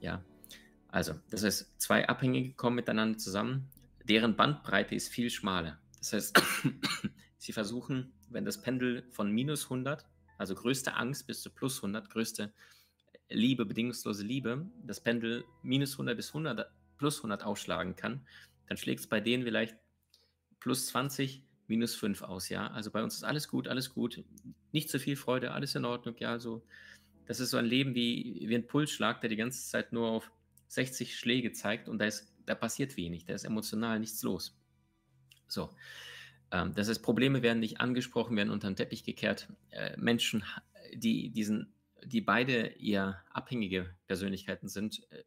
Ja, 0.00 0.22
also 0.88 1.14
das 1.30 1.44
heißt, 1.44 1.80
zwei 1.80 2.08
Abhängige 2.08 2.54
kommen 2.54 2.76
miteinander 2.76 3.18
zusammen, 3.18 3.68
deren 4.04 4.36
Bandbreite 4.36 4.94
ist 4.94 5.08
viel 5.08 5.30
schmaler. 5.30 5.78
Das 5.98 6.12
heißt, 6.12 6.42
Sie 7.38 7.52
versuchen, 7.52 8.12
wenn 8.30 8.44
das 8.44 8.60
Pendel 8.60 9.04
von 9.10 9.30
minus 9.30 9.64
100, 9.64 10.04
also 10.38 10.54
größte 10.54 10.94
Angst 10.94 11.26
bis 11.26 11.42
zu 11.42 11.50
plus 11.50 11.78
100, 11.78 12.10
größte 12.10 12.52
Liebe, 13.28 13.66
bedingungslose 13.66 14.24
Liebe, 14.24 14.66
das 14.84 15.00
Pendel 15.00 15.44
minus 15.62 15.92
100 15.92 16.16
bis 16.16 16.28
100, 16.28 16.70
plus 16.96 17.18
100 17.18 17.44
ausschlagen 17.44 17.96
kann, 17.96 18.26
dann 18.66 18.76
schlägt 18.76 19.00
es 19.00 19.06
bei 19.06 19.20
denen 19.20 19.44
vielleicht 19.44 19.76
plus 20.60 20.86
20, 20.86 21.42
minus 21.68 21.94
5 21.94 22.22
aus, 22.22 22.48
ja. 22.48 22.68
Also 22.68 22.90
bei 22.90 23.02
uns 23.02 23.14
ist 23.14 23.24
alles 23.24 23.48
gut, 23.48 23.68
alles 23.68 23.92
gut, 23.92 24.22
nicht 24.72 24.90
zu 24.90 24.98
viel 24.98 25.16
Freude, 25.16 25.52
alles 25.52 25.74
in 25.74 25.84
Ordnung, 25.84 26.16
ja. 26.18 26.30
Also 26.30 26.62
das 27.26 27.40
ist 27.40 27.50
so 27.50 27.56
ein 27.56 27.66
Leben 27.66 27.94
wie, 27.94 28.44
wie 28.48 28.54
ein 28.54 28.66
Pulsschlag, 28.66 29.20
der 29.20 29.30
die 29.30 29.36
ganze 29.36 29.68
Zeit 29.68 29.92
nur 29.92 30.08
auf 30.08 30.30
60 30.68 31.16
Schläge 31.18 31.52
zeigt 31.52 31.88
und 31.88 31.98
da, 31.98 32.06
ist, 32.06 32.32
da 32.44 32.54
passiert 32.54 32.96
wenig, 32.96 33.24
da 33.24 33.34
ist 33.34 33.44
emotional 33.44 34.00
nichts 34.00 34.22
los. 34.22 34.56
So. 35.48 35.70
Ähm, 36.50 36.74
das 36.74 36.88
heißt, 36.88 37.02
Probleme 37.02 37.42
werden 37.42 37.60
nicht 37.60 37.80
angesprochen, 37.80 38.36
werden 38.36 38.50
unter 38.50 38.68
den 38.68 38.76
Teppich 38.76 39.04
gekehrt. 39.04 39.48
Äh, 39.70 39.96
Menschen, 39.96 40.44
die, 40.94 41.30
diesen, 41.30 41.72
die 42.04 42.20
beide 42.20 42.52
eher 42.80 43.22
abhängige 43.30 43.94
Persönlichkeiten 44.06 44.68
sind, 44.68 45.02
äh, 45.10 45.22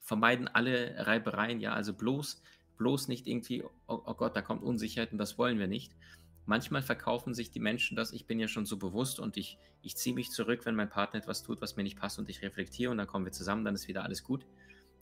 vermeiden 0.00 0.48
alle 0.48 0.94
Reibereien, 1.06 1.60
ja, 1.60 1.72
also 1.72 1.94
bloß, 1.94 2.42
bloß 2.76 3.08
nicht 3.08 3.26
irgendwie, 3.26 3.62
oh, 3.62 3.70
oh 3.86 4.14
Gott, 4.14 4.36
da 4.36 4.42
kommt 4.42 4.62
Unsicherheit 4.62 5.12
und 5.12 5.18
das 5.18 5.38
wollen 5.38 5.58
wir 5.58 5.68
nicht. 5.68 5.92
Manchmal 6.46 6.82
verkaufen 6.82 7.32
sich 7.32 7.50
die 7.50 7.60
Menschen 7.60 7.96
das, 7.96 8.12
ich 8.12 8.26
bin 8.26 8.38
ja 8.38 8.48
schon 8.48 8.66
so 8.66 8.76
bewusst 8.76 9.18
und 9.18 9.36
ich, 9.36 9.58
ich 9.82 9.96
ziehe 9.96 10.14
mich 10.14 10.30
zurück, 10.30 10.66
wenn 10.66 10.74
mein 10.74 10.90
Partner 10.90 11.20
etwas 11.20 11.42
tut, 11.42 11.62
was 11.62 11.76
mir 11.76 11.82
nicht 11.82 11.98
passt 11.98 12.18
und 12.18 12.28
ich 12.28 12.42
reflektiere 12.42 12.90
und 12.90 12.98
dann 12.98 13.06
kommen 13.06 13.24
wir 13.24 13.32
zusammen, 13.32 13.64
dann 13.64 13.74
ist 13.74 13.88
wieder 13.88 14.04
alles 14.04 14.22
gut. 14.22 14.46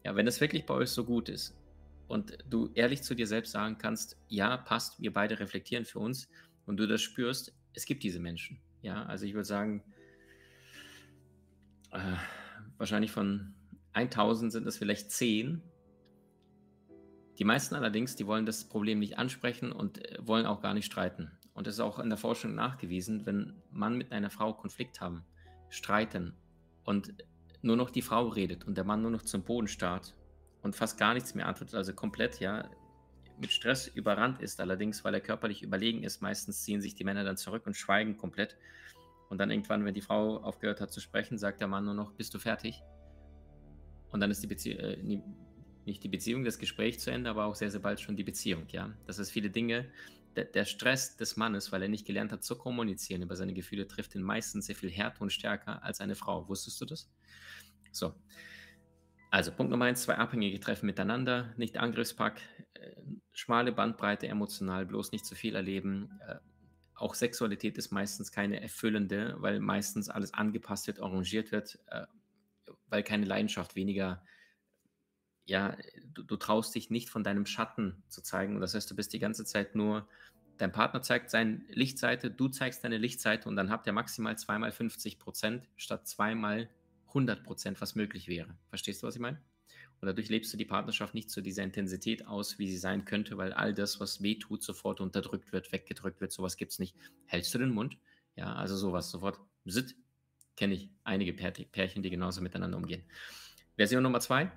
Ja, 0.04 0.14
wenn 0.14 0.26
das 0.26 0.40
wirklich 0.40 0.66
bei 0.66 0.74
euch 0.74 0.90
so 0.90 1.04
gut 1.04 1.28
ist, 1.28 1.56
und 2.12 2.36
du 2.46 2.70
ehrlich 2.74 3.02
zu 3.02 3.14
dir 3.14 3.26
selbst 3.26 3.52
sagen 3.52 3.78
kannst, 3.78 4.18
ja, 4.28 4.58
passt, 4.58 5.00
wir 5.00 5.14
beide 5.14 5.40
reflektieren 5.40 5.86
für 5.86 5.98
uns 5.98 6.28
und 6.66 6.76
du 6.76 6.86
das 6.86 7.00
spürst, 7.00 7.54
es 7.72 7.86
gibt 7.86 8.02
diese 8.02 8.20
Menschen. 8.20 8.60
Ja, 8.82 9.04
also 9.04 9.24
ich 9.24 9.32
würde 9.32 9.46
sagen, 9.46 9.82
äh, 11.90 12.16
wahrscheinlich 12.76 13.12
von 13.12 13.54
1000 13.94 14.52
sind 14.52 14.66
es 14.66 14.76
vielleicht 14.76 15.10
10. 15.10 15.62
Die 17.42 17.46
meisten 17.46 17.74
allerdings, 17.74 18.14
die 18.14 18.28
wollen 18.28 18.46
das 18.46 18.62
Problem 18.62 19.00
nicht 19.00 19.18
ansprechen 19.18 19.72
und 19.72 19.98
äh, 19.98 20.16
wollen 20.24 20.46
auch 20.46 20.62
gar 20.62 20.74
nicht 20.74 20.86
streiten. 20.86 21.32
Und 21.54 21.66
es 21.66 21.74
ist 21.74 21.80
auch 21.80 21.98
in 21.98 22.08
der 22.08 22.16
Forschung 22.16 22.54
nachgewiesen, 22.54 23.26
wenn 23.26 23.60
Mann 23.72 23.98
mit 23.98 24.12
einer 24.12 24.30
Frau 24.30 24.52
Konflikt 24.52 25.00
haben, 25.00 25.24
streiten 25.68 26.36
und 26.84 27.12
nur 27.60 27.74
noch 27.74 27.90
die 27.90 28.00
Frau 28.00 28.28
redet 28.28 28.62
und 28.62 28.76
der 28.76 28.84
Mann 28.84 29.02
nur 29.02 29.10
noch 29.10 29.22
zum 29.22 29.42
Boden 29.42 29.66
starrt 29.66 30.14
und 30.62 30.76
fast 30.76 30.98
gar 30.98 31.14
nichts 31.14 31.34
mehr 31.34 31.48
antwortet, 31.48 31.74
also 31.74 31.92
komplett 31.92 32.38
ja 32.38 32.70
mit 33.40 33.50
Stress 33.50 33.88
überrannt 33.88 34.40
ist. 34.40 34.60
Allerdings, 34.60 35.02
weil 35.02 35.14
er 35.14 35.20
körperlich 35.20 35.64
überlegen 35.64 36.04
ist, 36.04 36.22
meistens 36.22 36.62
ziehen 36.62 36.80
sich 36.80 36.94
die 36.94 37.02
Männer 37.02 37.24
dann 37.24 37.36
zurück 37.36 37.66
und 37.66 37.76
schweigen 37.76 38.18
komplett. 38.18 38.56
Und 39.30 39.38
dann 39.38 39.50
irgendwann, 39.50 39.84
wenn 39.84 39.94
die 39.94 40.00
Frau 40.00 40.36
aufgehört 40.36 40.80
hat 40.80 40.92
zu 40.92 41.00
sprechen, 41.00 41.38
sagt 41.38 41.60
der 41.60 41.66
Mann 41.66 41.86
nur 41.86 41.94
noch, 41.94 42.12
bist 42.12 42.34
du 42.34 42.38
fertig? 42.38 42.84
Und 44.12 44.20
dann 44.20 44.30
ist 44.30 44.44
die 44.44 44.46
Beziehung, 44.46 44.78
äh, 44.78 45.20
nicht 45.86 46.02
die 46.04 46.08
Beziehung, 46.08 46.44
das 46.44 46.58
Gespräch 46.58 47.00
zu 47.00 47.10
Ende, 47.10 47.30
aber 47.30 47.46
auch 47.46 47.54
sehr, 47.54 47.70
sehr 47.70 47.80
bald 47.80 48.00
schon 48.00 48.16
die 48.16 48.24
Beziehung, 48.24 48.66
ja. 48.68 48.94
Das 49.06 49.18
ist 49.18 49.30
viele 49.30 49.50
Dinge, 49.50 49.90
der, 50.36 50.64
Stress 50.64 51.16
des 51.16 51.36
Mannes, 51.36 51.72
weil 51.72 51.82
er 51.82 51.88
nicht 51.88 52.06
gelernt 52.06 52.32
hat 52.32 52.42
zu 52.42 52.56
kommunizieren 52.56 53.22
über 53.22 53.36
seine 53.36 53.54
Gefühle, 53.54 53.86
trifft 53.86 54.14
ihn 54.14 54.22
meistens 54.22 54.66
sehr 54.66 54.76
viel 54.76 54.90
härter 54.90 55.22
und 55.22 55.32
stärker 55.32 55.82
als 55.82 56.00
eine 56.00 56.14
Frau. 56.14 56.48
Wusstest 56.48 56.80
du 56.80 56.86
das? 56.86 57.10
So. 57.90 58.14
Also 59.30 59.50
Punkt 59.52 59.70
Nummer 59.70 59.86
eins, 59.86 60.02
zwei 60.02 60.16
Abhängige 60.16 60.60
treffen 60.60 60.86
miteinander, 60.86 61.54
nicht 61.56 61.78
Angriffspack, 61.78 62.40
äh, 62.74 62.92
schmale 63.32 63.72
Bandbreite 63.72 64.28
emotional, 64.28 64.84
bloß 64.84 65.12
nicht 65.12 65.24
zu 65.24 65.34
viel 65.34 65.54
erleben. 65.54 66.10
Äh, 66.26 66.36
auch 66.94 67.14
Sexualität 67.14 67.78
ist 67.78 67.92
meistens 67.92 68.30
keine 68.30 68.60
erfüllende, 68.60 69.36
weil 69.38 69.58
meistens 69.58 70.10
alles 70.10 70.34
angepasst 70.34 70.86
wird, 70.86 71.00
arrangiert 71.00 71.50
wird, 71.50 71.78
äh, 71.86 72.06
weil 72.88 73.02
keine 73.02 73.24
Leidenschaft 73.24 73.74
weniger 73.74 74.22
ja, 75.46 75.76
du, 76.14 76.22
du, 76.22 76.36
traust 76.36 76.74
dich 76.74 76.90
nicht 76.90 77.10
von 77.10 77.24
deinem 77.24 77.46
Schatten 77.46 78.02
zu 78.08 78.22
zeigen. 78.22 78.60
das 78.60 78.74
heißt, 78.74 78.90
du 78.90 78.96
bist 78.96 79.12
die 79.12 79.18
ganze 79.18 79.44
Zeit 79.44 79.74
nur, 79.74 80.08
dein 80.58 80.72
Partner 80.72 81.02
zeigt 81.02 81.30
seine 81.30 81.60
Lichtseite, 81.68 82.30
du 82.30 82.48
zeigst 82.48 82.84
deine 82.84 82.98
Lichtseite 82.98 83.48
und 83.48 83.56
dann 83.56 83.70
habt 83.70 83.86
ihr 83.86 83.92
maximal 83.92 84.38
zweimal 84.38 84.72
50 84.72 85.18
Prozent 85.18 85.68
statt 85.76 86.06
zweimal 86.06 86.68
100 87.08 87.42
Prozent, 87.42 87.80
was 87.80 87.94
möglich 87.94 88.28
wäre. 88.28 88.56
Verstehst 88.68 89.02
du, 89.02 89.06
was 89.06 89.16
ich 89.16 89.20
meine? 89.20 89.40
Und 90.00 90.06
dadurch 90.06 90.28
lebst 90.28 90.52
du 90.52 90.56
die 90.56 90.64
Partnerschaft 90.64 91.14
nicht 91.14 91.30
zu 91.30 91.40
dieser 91.40 91.62
Intensität 91.62 92.26
aus, 92.26 92.58
wie 92.58 92.68
sie 92.68 92.78
sein 92.78 93.04
könnte, 93.04 93.36
weil 93.36 93.52
all 93.52 93.72
das, 93.72 94.00
was 94.00 94.22
weh 94.22 94.36
tut, 94.36 94.62
sofort 94.62 95.00
unterdrückt 95.00 95.52
wird, 95.52 95.70
weggedrückt 95.70 96.20
wird. 96.20 96.32
Sowas 96.32 96.56
gibt 96.56 96.72
es 96.72 96.78
nicht. 96.80 96.96
Hältst 97.26 97.54
du 97.54 97.58
den 97.58 97.70
Mund? 97.70 97.96
Ja, 98.34 98.52
also 98.54 98.76
sowas 98.76 99.10
sofort. 99.10 99.38
Sit. 99.64 99.94
Kenne 100.56 100.74
ich 100.74 100.90
einige 101.04 101.32
Pärchen, 101.32 102.02
die 102.02 102.10
genauso 102.10 102.40
miteinander 102.42 102.76
umgehen. 102.76 103.04
Version 103.76 104.02
Nummer 104.02 104.20
zwei 104.20 104.50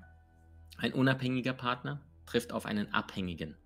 ein 0.77 0.93
unabhängiger 0.93 1.53
Partner 1.53 2.01
trifft 2.25 2.51
auf 2.51 2.65
einen 2.65 2.93
abhängigen. 2.93 3.57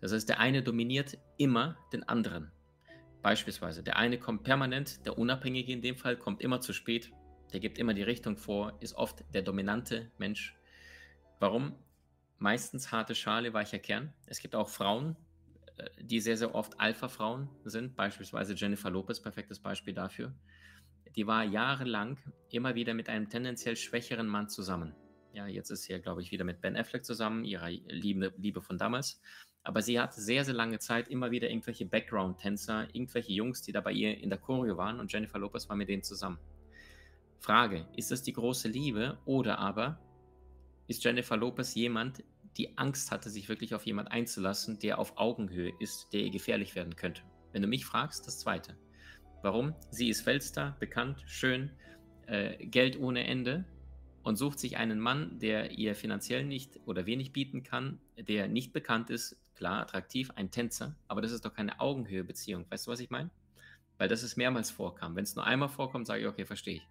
Das 0.00 0.12
heißt, 0.12 0.28
der 0.28 0.40
eine 0.40 0.62
dominiert 0.62 1.18
immer 1.36 1.76
den 1.92 2.08
anderen. 2.08 2.50
Beispielsweise, 3.22 3.82
der 3.82 3.96
eine 3.96 4.18
kommt 4.18 4.44
permanent, 4.44 5.04
der 5.04 5.18
Unabhängige 5.18 5.72
in 5.72 5.82
dem 5.82 5.96
Fall 5.96 6.16
kommt 6.16 6.40
immer 6.40 6.60
zu 6.60 6.72
spät, 6.72 7.10
der 7.52 7.60
gibt 7.60 7.78
immer 7.78 7.94
die 7.94 8.02
Richtung 8.02 8.36
vor, 8.36 8.76
ist 8.80 8.94
oft 8.94 9.24
der 9.34 9.42
dominante 9.42 10.10
Mensch. 10.18 10.56
Warum? 11.38 11.74
Meistens 12.38 12.92
harte 12.92 13.14
Schale, 13.14 13.52
weicher 13.52 13.78
Kern. 13.78 14.12
Es 14.26 14.40
gibt 14.40 14.54
auch 14.54 14.68
Frauen, 14.68 15.16
äh, 15.76 15.88
die 16.00 16.20
sehr, 16.20 16.36
sehr 16.36 16.54
oft 16.54 16.78
Alpha-Frauen 16.78 17.48
sind, 17.64 17.96
beispielsweise 17.96 18.54
Jennifer 18.54 18.90
Lopez, 18.90 19.20
perfektes 19.20 19.58
Beispiel 19.58 19.94
dafür. 19.94 20.34
Die 21.14 21.26
war 21.26 21.44
jahrelang 21.44 22.18
immer 22.50 22.74
wieder 22.74 22.92
mit 22.92 23.08
einem 23.08 23.28
tendenziell 23.28 23.76
schwächeren 23.76 24.26
Mann 24.26 24.48
zusammen. 24.48 24.94
Ja, 25.36 25.46
jetzt 25.46 25.68
ist 25.68 25.82
sie 25.82 25.92
ja, 25.92 25.98
glaube 25.98 26.22
ich, 26.22 26.32
wieder 26.32 26.44
mit 26.44 26.62
Ben 26.62 26.78
Affleck 26.78 27.04
zusammen, 27.04 27.44
ihrer 27.44 27.68
Liebe, 27.68 28.32
Liebe 28.38 28.62
von 28.62 28.78
damals. 28.78 29.20
Aber 29.64 29.82
sie 29.82 30.00
hat 30.00 30.14
sehr, 30.14 30.46
sehr 30.46 30.54
lange 30.54 30.78
Zeit 30.78 31.08
immer 31.08 31.30
wieder 31.30 31.50
irgendwelche 31.50 31.84
Background-Tänzer, 31.84 32.88
irgendwelche 32.94 33.34
Jungs, 33.34 33.60
die 33.60 33.70
da 33.70 33.82
bei 33.82 33.92
ihr 33.92 34.16
in 34.16 34.30
der 34.30 34.38
Choreo 34.38 34.78
waren 34.78 34.98
und 34.98 35.12
Jennifer 35.12 35.38
Lopez 35.38 35.68
war 35.68 35.76
mit 35.76 35.90
denen 35.90 36.02
zusammen. 36.02 36.38
Frage, 37.38 37.86
ist 37.96 38.10
das 38.10 38.22
die 38.22 38.32
große 38.32 38.68
Liebe 38.68 39.18
oder 39.26 39.58
aber 39.58 40.00
ist 40.86 41.04
Jennifer 41.04 41.36
Lopez 41.36 41.74
jemand, 41.74 42.24
die 42.56 42.78
Angst 42.78 43.10
hatte, 43.10 43.28
sich 43.28 43.50
wirklich 43.50 43.74
auf 43.74 43.84
jemand 43.84 44.10
einzulassen, 44.10 44.78
der 44.78 44.98
auf 44.98 45.18
Augenhöhe 45.18 45.74
ist, 45.80 46.14
der 46.14 46.22
ihr 46.22 46.30
gefährlich 46.30 46.74
werden 46.74 46.96
könnte? 46.96 47.20
Wenn 47.52 47.60
du 47.60 47.68
mich 47.68 47.84
fragst, 47.84 48.26
das 48.26 48.38
Zweite. 48.38 48.74
Warum? 49.42 49.74
Sie 49.90 50.08
ist 50.08 50.24
Weltstar, 50.24 50.78
bekannt, 50.80 51.22
schön, 51.26 51.72
äh, 52.26 52.56
Geld 52.68 52.98
ohne 52.98 53.26
Ende, 53.26 53.66
und 54.26 54.34
sucht 54.34 54.58
sich 54.58 54.76
einen 54.76 54.98
Mann, 54.98 55.38
der 55.38 55.78
ihr 55.78 55.94
finanziell 55.94 56.44
nicht 56.44 56.80
oder 56.84 57.06
wenig 57.06 57.32
bieten 57.32 57.62
kann, 57.62 58.00
der 58.18 58.48
nicht 58.48 58.72
bekannt 58.72 59.08
ist, 59.08 59.36
klar, 59.54 59.80
attraktiv, 59.80 60.32
ein 60.34 60.50
Tänzer, 60.50 60.96
aber 61.06 61.22
das 61.22 61.30
ist 61.30 61.44
doch 61.44 61.54
keine 61.54 61.78
Augenhöhe-Beziehung. 61.78 62.66
Weißt 62.68 62.88
du, 62.88 62.90
was 62.90 62.98
ich 62.98 63.08
meine? 63.08 63.30
Weil 63.98 64.08
das 64.08 64.24
ist 64.24 64.36
mehrmals 64.36 64.72
vorkam. 64.72 65.14
Wenn 65.14 65.22
es 65.22 65.36
nur 65.36 65.46
einmal 65.46 65.68
vorkommt, 65.68 66.08
sage 66.08 66.22
ich, 66.22 66.26
okay, 66.26 66.44
verstehe 66.44 66.78
ich. 66.78 66.88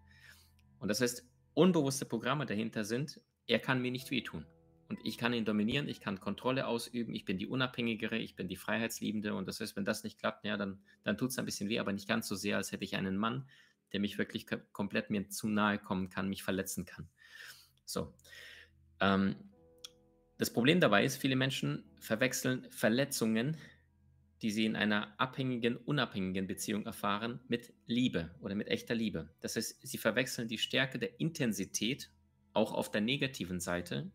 Und 0.79 0.87
das 0.87 1.01
heißt, 1.01 1.27
unbewusste 1.53 2.05
Programme 2.05 2.45
dahinter 2.45 2.85
sind, 2.85 3.19
er 3.47 3.59
kann 3.59 3.81
mir 3.81 3.91
nicht 3.91 4.11
wehtun. 4.11 4.45
Und 4.87 4.99
ich 5.03 5.17
kann 5.17 5.33
ihn 5.33 5.43
dominieren, 5.43 5.89
ich 5.89 5.99
kann 5.99 6.21
Kontrolle 6.21 6.65
ausüben, 6.67 7.13
ich 7.13 7.25
bin 7.25 7.37
die 7.37 7.47
Unabhängigere, 7.47 8.17
ich 8.17 8.37
bin 8.37 8.47
die 8.47 8.55
Freiheitsliebende. 8.55 9.35
Und 9.35 9.45
das 9.49 9.59
heißt, 9.59 9.75
wenn 9.75 9.83
das 9.83 10.05
nicht 10.05 10.19
klappt, 10.19 10.45
ja, 10.45 10.55
dann, 10.55 10.79
dann 11.03 11.17
tut 11.17 11.31
es 11.31 11.37
ein 11.37 11.43
bisschen 11.43 11.67
weh, 11.67 11.79
aber 11.79 11.91
nicht 11.91 12.07
ganz 12.07 12.29
so 12.29 12.35
sehr, 12.35 12.55
als 12.55 12.71
hätte 12.71 12.85
ich 12.85 12.95
einen 12.95 13.17
Mann, 13.17 13.45
der 13.95 14.01
mich 14.01 14.17
wirklich 14.17 14.45
komplett 14.73 15.09
mir 15.09 15.29
zu 15.29 15.47
nahe 15.47 15.79
kommen 15.79 16.09
kann, 16.09 16.27
mich 16.27 16.43
verletzen 16.43 16.83
kann. 16.83 17.07
So. 17.85 18.13
Ähm, 18.99 19.37
das 20.37 20.51
Problem 20.51 20.81
dabei 20.81 21.05
ist, 21.05 21.15
viele 21.15 21.37
Menschen 21.37 21.85
verwechseln 22.01 22.67
Verletzungen, 22.71 23.55
die 24.41 24.51
sie 24.51 24.65
in 24.65 24.75
einer 24.75 25.17
abhängigen, 25.17 25.77
unabhängigen 25.77 26.45
Beziehung 26.45 26.85
erfahren, 26.85 27.39
mit 27.47 27.73
Liebe 27.85 28.35
oder 28.41 28.53
mit 28.53 28.67
echter 28.67 28.95
Liebe. 28.95 29.29
Das 29.39 29.55
heißt, 29.55 29.87
sie 29.87 29.97
verwechseln 29.97 30.49
die 30.49 30.57
Stärke 30.57 30.99
der 30.99 31.17
Intensität 31.21 32.11
auch 32.51 32.73
auf 32.73 32.91
der 32.91 32.99
negativen 32.99 33.61
Seite 33.61 34.11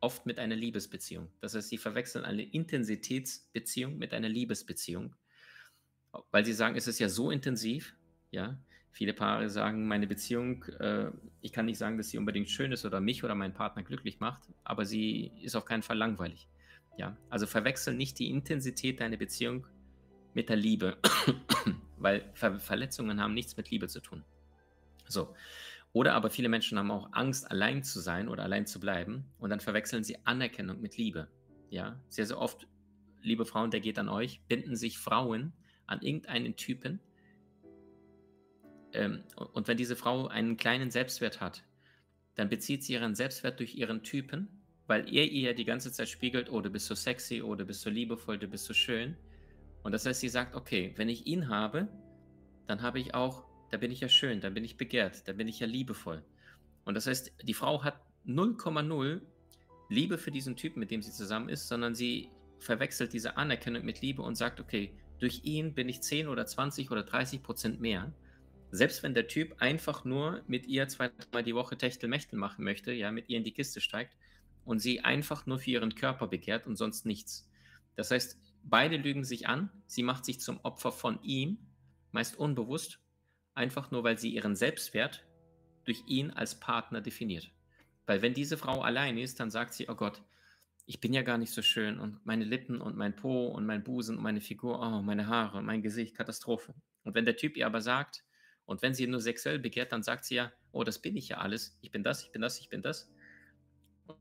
oft 0.00 0.26
mit 0.26 0.38
einer 0.38 0.54
Liebesbeziehung. 0.54 1.30
Das 1.40 1.54
heißt, 1.54 1.70
sie 1.70 1.78
verwechseln 1.78 2.26
eine 2.26 2.42
Intensitätsbeziehung 2.42 3.96
mit 3.96 4.12
einer 4.12 4.28
Liebesbeziehung, 4.28 5.16
weil 6.30 6.44
sie 6.44 6.52
sagen, 6.52 6.76
es 6.76 6.86
ist 6.86 6.98
ja 6.98 7.08
so 7.08 7.30
intensiv, 7.30 7.96
ja, 8.30 8.58
Viele 8.94 9.12
Paare 9.12 9.50
sagen, 9.50 9.88
meine 9.88 10.06
Beziehung, 10.06 10.62
äh, 10.78 11.10
ich 11.40 11.52
kann 11.52 11.66
nicht 11.66 11.78
sagen, 11.78 11.98
dass 11.98 12.10
sie 12.10 12.16
unbedingt 12.16 12.48
schön 12.48 12.70
ist 12.70 12.84
oder 12.84 13.00
mich 13.00 13.24
oder 13.24 13.34
meinen 13.34 13.52
Partner 13.52 13.82
glücklich 13.82 14.20
macht, 14.20 14.44
aber 14.62 14.84
sie 14.84 15.32
ist 15.42 15.56
auf 15.56 15.64
keinen 15.64 15.82
Fall 15.82 15.98
langweilig. 15.98 16.48
Ja, 16.96 17.16
also 17.28 17.48
verwechsel 17.48 17.92
nicht 17.94 18.20
die 18.20 18.30
Intensität 18.30 19.00
deiner 19.00 19.16
Beziehung 19.16 19.66
mit 20.32 20.48
der 20.48 20.54
Liebe, 20.54 20.96
weil 21.96 22.30
Ver 22.34 22.60
Verletzungen 22.60 23.20
haben 23.20 23.34
nichts 23.34 23.56
mit 23.56 23.68
Liebe 23.68 23.88
zu 23.88 24.00
tun. 24.00 24.22
So. 25.08 25.34
Oder 25.92 26.14
aber 26.14 26.30
viele 26.30 26.48
Menschen 26.48 26.78
haben 26.78 26.92
auch 26.92 27.08
Angst, 27.10 27.50
allein 27.50 27.82
zu 27.82 27.98
sein 27.98 28.28
oder 28.28 28.44
allein 28.44 28.64
zu 28.64 28.78
bleiben 28.78 29.24
und 29.40 29.50
dann 29.50 29.58
verwechseln 29.58 30.04
sie 30.04 30.24
Anerkennung 30.24 30.80
mit 30.80 30.96
Liebe. 30.96 31.26
Ja, 31.68 31.98
sehr, 32.08 32.26
sehr 32.26 32.38
oft, 32.38 32.68
liebe 33.22 33.44
Frauen, 33.44 33.72
der 33.72 33.80
geht 33.80 33.98
an 33.98 34.08
euch, 34.08 34.40
binden 34.46 34.76
sich 34.76 34.98
Frauen 34.98 35.52
an 35.88 36.00
irgendeinen 36.00 36.54
Typen, 36.54 37.00
ähm, 38.94 39.22
und 39.52 39.68
wenn 39.68 39.76
diese 39.76 39.96
Frau 39.96 40.28
einen 40.28 40.56
kleinen 40.56 40.90
Selbstwert 40.90 41.40
hat, 41.40 41.62
dann 42.34 42.48
bezieht 42.48 42.82
sie 42.84 42.94
ihren 42.94 43.14
Selbstwert 43.14 43.60
durch 43.60 43.74
ihren 43.74 44.02
Typen, 44.02 44.48
weil 44.86 45.12
er 45.12 45.30
ihr 45.30 45.54
die 45.54 45.64
ganze 45.64 45.92
Zeit 45.92 46.08
spiegelt, 46.08 46.50
oh, 46.50 46.60
du 46.60 46.70
bist 46.70 46.86
so 46.86 46.94
sexy, 46.94 47.42
oh, 47.42 47.54
du 47.54 47.64
bist 47.64 47.82
so 47.82 47.90
liebevoll, 47.90 48.38
du 48.38 48.48
bist 48.48 48.64
so 48.64 48.74
schön. 48.74 49.16
Und 49.82 49.92
das 49.92 50.04
heißt, 50.06 50.20
sie 50.20 50.28
sagt, 50.28 50.54
okay, 50.54 50.92
wenn 50.96 51.08
ich 51.08 51.26
ihn 51.26 51.48
habe, 51.48 51.88
dann 52.66 52.82
habe 52.82 52.98
ich 52.98 53.14
auch, 53.14 53.44
da 53.70 53.76
bin 53.76 53.90
ich 53.90 54.00
ja 54.00 54.08
schön, 54.08 54.40
dann 54.40 54.54
bin 54.54 54.64
ich 54.64 54.76
begehrt, 54.76 55.28
dann 55.28 55.36
bin 55.36 55.48
ich 55.48 55.60
ja 55.60 55.66
liebevoll. 55.66 56.22
Und 56.84 56.94
das 56.94 57.06
heißt, 57.06 57.32
die 57.42 57.54
Frau 57.54 57.82
hat 57.82 58.00
0,0 58.26 59.20
Liebe 59.88 60.18
für 60.18 60.30
diesen 60.30 60.56
Typen, 60.56 60.80
mit 60.80 60.90
dem 60.90 61.02
sie 61.02 61.12
zusammen 61.12 61.48
ist, 61.48 61.68
sondern 61.68 61.94
sie 61.94 62.30
verwechselt 62.58 63.12
diese 63.12 63.36
Anerkennung 63.36 63.84
mit 63.84 64.00
Liebe 64.00 64.22
und 64.22 64.36
sagt, 64.36 64.60
okay, 64.60 64.94
durch 65.18 65.44
ihn 65.44 65.74
bin 65.74 65.88
ich 65.88 66.02
10 66.02 66.28
oder 66.28 66.46
20 66.46 66.90
oder 66.90 67.02
30 67.02 67.42
Prozent 67.42 67.80
mehr. 67.80 68.12
Selbst 68.74 69.04
wenn 69.04 69.14
der 69.14 69.28
Typ 69.28 69.54
einfach 69.60 70.04
nur 70.04 70.42
mit 70.48 70.66
ihr 70.66 70.88
zweimal 70.88 71.44
die 71.44 71.54
Woche 71.54 71.78
Techtelmechtel 71.78 72.36
machen 72.36 72.64
möchte, 72.64 72.92
ja, 72.92 73.12
mit 73.12 73.28
ihr 73.28 73.38
in 73.38 73.44
die 73.44 73.52
Kiste 73.52 73.80
steigt 73.80 74.16
und 74.64 74.80
sie 74.80 75.00
einfach 75.00 75.46
nur 75.46 75.60
für 75.60 75.70
ihren 75.70 75.94
Körper 75.94 76.26
begehrt 76.26 76.66
und 76.66 76.74
sonst 76.74 77.06
nichts. 77.06 77.48
Das 77.94 78.10
heißt, 78.10 78.36
beide 78.64 78.96
lügen 78.96 79.22
sich 79.22 79.46
an, 79.46 79.70
sie 79.86 80.02
macht 80.02 80.24
sich 80.24 80.40
zum 80.40 80.58
Opfer 80.64 80.90
von 80.90 81.22
ihm, 81.22 81.58
meist 82.10 82.36
unbewusst, 82.36 82.98
einfach 83.54 83.92
nur 83.92 84.02
weil 84.02 84.18
sie 84.18 84.34
ihren 84.34 84.56
Selbstwert 84.56 85.24
durch 85.84 86.02
ihn 86.08 86.32
als 86.32 86.58
Partner 86.58 87.00
definiert. 87.00 87.52
Weil 88.06 88.22
wenn 88.22 88.34
diese 88.34 88.58
Frau 88.58 88.80
allein 88.80 89.18
ist, 89.18 89.38
dann 89.38 89.52
sagt 89.52 89.74
sie, 89.74 89.88
oh 89.88 89.94
Gott, 89.94 90.20
ich 90.84 90.98
bin 90.98 91.12
ja 91.12 91.22
gar 91.22 91.38
nicht 91.38 91.52
so 91.52 91.62
schön 91.62 92.00
und 92.00 92.26
meine 92.26 92.44
Lippen 92.44 92.80
und 92.80 92.96
mein 92.96 93.14
Po 93.14 93.46
und 93.46 93.66
mein 93.66 93.84
Busen 93.84 94.16
und 94.16 94.24
meine 94.24 94.40
Figur, 94.40 94.80
oh, 94.80 95.00
meine 95.00 95.28
Haare, 95.28 95.62
mein 95.62 95.80
Gesicht, 95.80 96.16
Katastrophe. 96.16 96.74
Und 97.04 97.14
wenn 97.14 97.24
der 97.24 97.36
Typ 97.36 97.56
ihr 97.56 97.66
aber 97.66 97.80
sagt, 97.80 98.24
und 98.66 98.82
wenn 98.82 98.94
sie 98.94 99.06
nur 99.06 99.20
sexuell 99.20 99.58
begehrt, 99.58 99.92
dann 99.92 100.02
sagt 100.02 100.24
sie 100.24 100.36
ja, 100.36 100.52
oh, 100.72 100.84
das 100.84 100.98
bin 101.00 101.16
ich 101.16 101.28
ja 101.28 101.38
alles. 101.38 101.76
Ich 101.82 101.90
bin 101.90 102.02
das, 102.02 102.24
ich 102.24 102.32
bin 102.32 102.42
das, 102.42 102.58
ich 102.60 102.68
bin 102.68 102.82
das. 102.82 103.10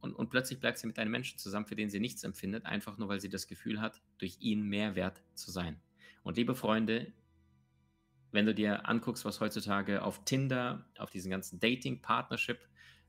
Und, 0.01 0.13
und 0.13 0.29
plötzlich 0.29 0.59
bleibt 0.59 0.77
sie 0.77 0.87
mit 0.87 0.99
einem 0.99 1.11
Menschen 1.11 1.37
zusammen, 1.37 1.65
für 1.65 1.75
den 1.75 1.89
sie 1.89 1.99
nichts 1.99 2.23
empfindet, 2.23 2.65
einfach 2.65 2.97
nur 2.97 3.09
weil 3.09 3.19
sie 3.19 3.29
das 3.29 3.47
Gefühl 3.47 3.81
hat, 3.81 4.01
durch 4.17 4.37
ihn 4.39 4.63
mehr 4.63 4.95
wert 4.95 5.21
zu 5.33 5.51
sein. 5.51 5.81
Und 6.23 6.37
liebe 6.37 6.55
Freunde, 6.55 7.11
wenn 8.31 8.45
du 8.45 8.53
dir 8.53 8.87
anguckst, 8.87 9.25
was 9.25 9.39
heutzutage 9.39 10.01
auf 10.01 10.25
Tinder, 10.25 10.85
auf 10.97 11.11
diesen 11.11 11.29
ganzen 11.29 11.59
Dating, 11.59 12.01
Partnership, 12.01 12.59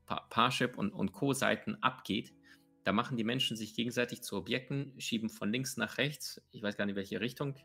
pa 0.06 0.20
Parship 0.30 0.76
und, 0.76 0.90
und 0.90 1.12
Co-Seiten 1.12 1.82
abgeht, 1.82 2.34
da 2.82 2.92
machen 2.92 3.16
die 3.16 3.24
Menschen 3.24 3.56
sich 3.56 3.74
gegenseitig 3.74 4.22
zu 4.22 4.36
Objekten, 4.36 4.92
schieben 4.98 5.30
von 5.30 5.50
links 5.50 5.76
nach 5.76 5.96
rechts, 5.96 6.42
ich 6.50 6.62
weiß 6.62 6.76
gar 6.76 6.84
nicht 6.84 6.96
welche 6.96 7.20
Richtung, 7.20 7.56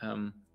ähm, 0.00 0.46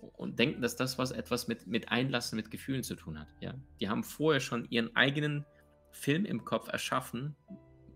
und 0.00 0.38
denken, 0.38 0.62
dass 0.62 0.76
das 0.76 0.98
was 0.98 1.10
etwas 1.10 1.48
mit, 1.48 1.66
mit 1.66 1.90
Einlassen, 1.90 2.36
mit 2.36 2.50
Gefühlen 2.50 2.82
zu 2.82 2.94
tun 2.94 3.18
hat. 3.18 3.28
Ja? 3.40 3.54
Die 3.80 3.88
haben 3.88 4.04
vorher 4.04 4.40
schon 4.40 4.66
ihren 4.70 4.94
eigenen 4.96 5.44
Film 5.90 6.24
im 6.24 6.44
Kopf 6.44 6.68
erschaffen, 6.68 7.34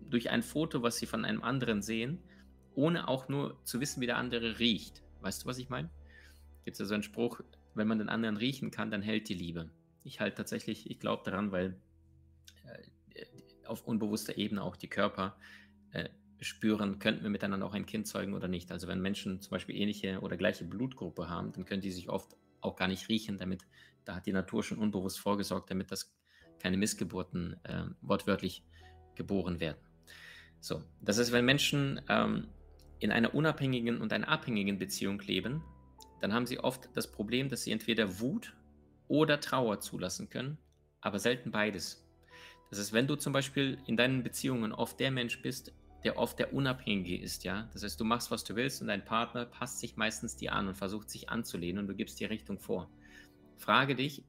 durch 0.09 0.29
ein 0.29 0.43
Foto, 0.43 0.83
was 0.83 0.97
sie 0.97 1.05
von 1.05 1.25
einem 1.25 1.41
anderen 1.41 1.81
sehen, 1.81 2.19
ohne 2.75 3.07
auch 3.07 3.29
nur 3.29 3.63
zu 3.63 3.79
wissen, 3.79 4.01
wie 4.01 4.05
der 4.05 4.17
andere 4.17 4.59
riecht. 4.59 5.03
Weißt 5.21 5.43
du, 5.43 5.47
was 5.47 5.57
ich 5.57 5.69
meine? 5.69 5.89
Gibt 6.65 6.75
es 6.75 6.79
ja 6.79 6.85
so 6.85 6.93
einen 6.93 7.03
Spruch, 7.03 7.41
wenn 7.73 7.87
man 7.87 7.99
den 7.99 8.09
anderen 8.09 8.37
riechen 8.37 8.71
kann, 8.71 8.91
dann 8.91 9.01
hält 9.01 9.29
die 9.29 9.33
Liebe. 9.33 9.69
Ich 10.03 10.19
halte 10.19 10.37
tatsächlich, 10.37 10.89
ich 10.89 10.99
glaube 10.99 11.23
daran, 11.23 11.51
weil 11.51 11.77
äh, 12.65 13.25
auf 13.65 13.85
unbewusster 13.85 14.37
Ebene 14.37 14.61
auch 14.63 14.75
die 14.75 14.89
Körper 14.89 15.37
äh, 15.91 16.09
spüren, 16.41 16.99
könnten 16.99 17.23
wir 17.23 17.29
miteinander 17.29 17.65
auch 17.65 17.73
ein 17.73 17.85
Kind 17.85 18.07
zeugen 18.07 18.33
oder 18.33 18.47
nicht. 18.47 18.71
Also 18.71 18.87
wenn 18.87 19.01
Menschen 19.01 19.41
zum 19.41 19.51
Beispiel 19.51 19.75
ähnliche 19.75 20.19
oder 20.21 20.37
gleiche 20.37 20.65
Blutgruppe 20.65 21.29
haben, 21.29 21.51
dann 21.53 21.65
können 21.65 21.81
die 21.81 21.91
sich 21.91 22.09
oft 22.09 22.35
auch 22.61 22.75
gar 22.75 22.87
nicht 22.87 23.07
riechen, 23.09 23.37
damit 23.37 23.65
da 24.05 24.15
hat 24.15 24.25
die 24.25 24.33
Natur 24.33 24.63
schon 24.63 24.79
unbewusst 24.79 25.19
vorgesorgt, 25.19 25.69
damit 25.69 25.91
das 25.91 26.15
keine 26.59 26.77
Missgeburten 26.77 27.59
äh, 27.63 27.83
wortwörtlich 28.01 28.63
geboren 29.15 29.59
werden. 29.59 29.77
So, 30.59 30.83
das 31.01 31.17
ist, 31.17 31.31
wenn 31.31 31.45
Menschen 31.45 32.01
ähm, 32.09 32.47
in 32.99 33.11
einer 33.11 33.33
unabhängigen 33.33 34.01
und 34.01 34.13
einer 34.13 34.29
abhängigen 34.29 34.77
Beziehung 34.77 35.19
leben, 35.19 35.63
dann 36.19 36.33
haben 36.33 36.45
sie 36.45 36.59
oft 36.59 36.89
das 36.93 37.11
Problem, 37.11 37.49
dass 37.49 37.63
sie 37.63 37.71
entweder 37.71 38.19
Wut 38.19 38.55
oder 39.07 39.39
Trauer 39.39 39.79
zulassen 39.79 40.29
können, 40.29 40.57
aber 41.01 41.19
selten 41.19 41.51
beides. 41.51 42.07
Das 42.69 42.79
ist, 42.79 42.93
wenn 42.93 43.07
du 43.07 43.15
zum 43.15 43.33
Beispiel 43.33 43.79
in 43.85 43.97
deinen 43.97 44.23
Beziehungen 44.23 44.71
oft 44.71 44.99
der 44.99 45.11
Mensch 45.11 45.41
bist, 45.41 45.73
der 46.03 46.17
oft 46.17 46.39
der 46.39 46.53
Unabhängige 46.53 47.17
ist, 47.17 47.43
ja. 47.43 47.69
Das 47.73 47.83
heißt, 47.83 47.99
du 47.99 48.05
machst, 48.05 48.31
was 48.31 48.43
du 48.43 48.55
willst 48.55 48.81
und 48.81 48.87
dein 48.87 49.05
Partner 49.05 49.45
passt 49.45 49.79
sich 49.79 49.97
meistens 49.97 50.35
dir 50.35 50.53
an 50.53 50.67
und 50.67 50.75
versucht 50.75 51.09
sich 51.09 51.29
anzulehnen 51.29 51.79
und 51.79 51.87
du 51.87 51.95
gibst 51.95 52.19
die 52.19 52.25
Richtung 52.25 52.59
vor. 52.59 52.89
Frage 53.57 53.95
dich, 53.95 54.23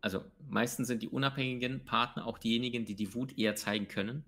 also 0.00 0.24
meistens 0.48 0.86
sind 0.88 1.02
die 1.02 1.08
unabhängigen 1.08 1.84
Partner 1.84 2.26
auch 2.26 2.38
diejenigen, 2.38 2.84
die 2.84 2.94
die 2.94 3.14
Wut 3.14 3.36
eher 3.36 3.56
zeigen 3.56 3.88
können. 3.88 4.24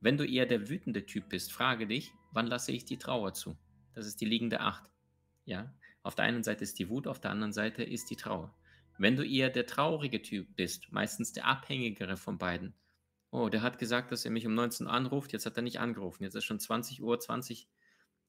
Wenn 0.00 0.16
du 0.16 0.24
eher 0.24 0.46
der 0.46 0.68
wütende 0.68 1.04
Typ 1.04 1.28
bist, 1.28 1.52
frage 1.52 1.86
dich, 1.86 2.12
wann 2.32 2.46
lasse 2.46 2.72
ich 2.72 2.84
die 2.84 2.98
Trauer 2.98 3.34
zu? 3.34 3.56
Das 3.92 4.06
ist 4.06 4.20
die 4.20 4.26
liegende 4.26 4.60
Acht. 4.60 4.88
Ja, 5.44 5.74
auf 6.02 6.14
der 6.14 6.26
einen 6.26 6.44
Seite 6.44 6.62
ist 6.62 6.78
die 6.78 6.88
Wut, 6.88 7.06
auf 7.06 7.20
der 7.20 7.32
anderen 7.32 7.52
Seite 7.52 7.82
ist 7.82 8.08
die 8.10 8.16
Trauer. 8.16 8.54
Wenn 8.98 9.16
du 9.16 9.26
eher 9.26 9.50
der 9.50 9.66
traurige 9.66 10.22
Typ 10.22 10.54
bist, 10.56 10.92
meistens 10.92 11.32
der 11.32 11.46
abhängigere 11.46 12.16
von 12.16 12.38
beiden. 12.38 12.74
Oh, 13.30 13.48
der 13.48 13.62
hat 13.62 13.78
gesagt, 13.78 14.10
dass 14.12 14.24
er 14.24 14.30
mich 14.30 14.46
um 14.46 14.54
19 14.54 14.86
Uhr 14.86 14.92
anruft, 14.92 15.32
jetzt 15.32 15.46
hat 15.46 15.56
er 15.56 15.62
nicht 15.62 15.78
angerufen. 15.78 16.24
Jetzt 16.24 16.34
ist 16.34 16.44
schon 16.44 16.58
20 16.58 17.02
Uhr 17.02 17.18
20 17.18 17.68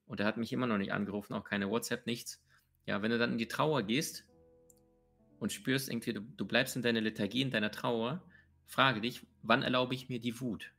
und 0.06 0.20
er 0.20 0.26
hat 0.26 0.38
mich 0.38 0.54
immer 0.54 0.68
noch 0.68 0.78
nicht 0.78 0.94
angerufen, 0.94 1.34
auch 1.34 1.44
keine 1.44 1.70
WhatsApp, 1.70 2.06
nichts. 2.06 2.44
Ja, 2.86 3.02
wenn 3.02 3.12
du 3.12 3.18
dann 3.18 3.32
in 3.32 3.38
die 3.38 3.48
Trauer 3.48 3.84
gehst, 3.84 4.26
und 5.42 5.52
spürst 5.52 5.90
irgendwie, 5.90 6.14
du, 6.14 6.22
du 6.22 6.46
bleibst 6.46 6.76
in 6.76 6.84
deiner 6.84 7.02
Lethargie, 7.02 7.42
in 7.42 7.50
deiner 7.50 7.72
Trauer, 7.72 8.24
frage 8.68 9.02
dich, 9.02 9.26
wann 9.42 9.64
erlaube 9.64 9.96
ich 9.96 10.08
mir 10.08 10.22
die 10.22 10.40
Wut? 10.40 10.72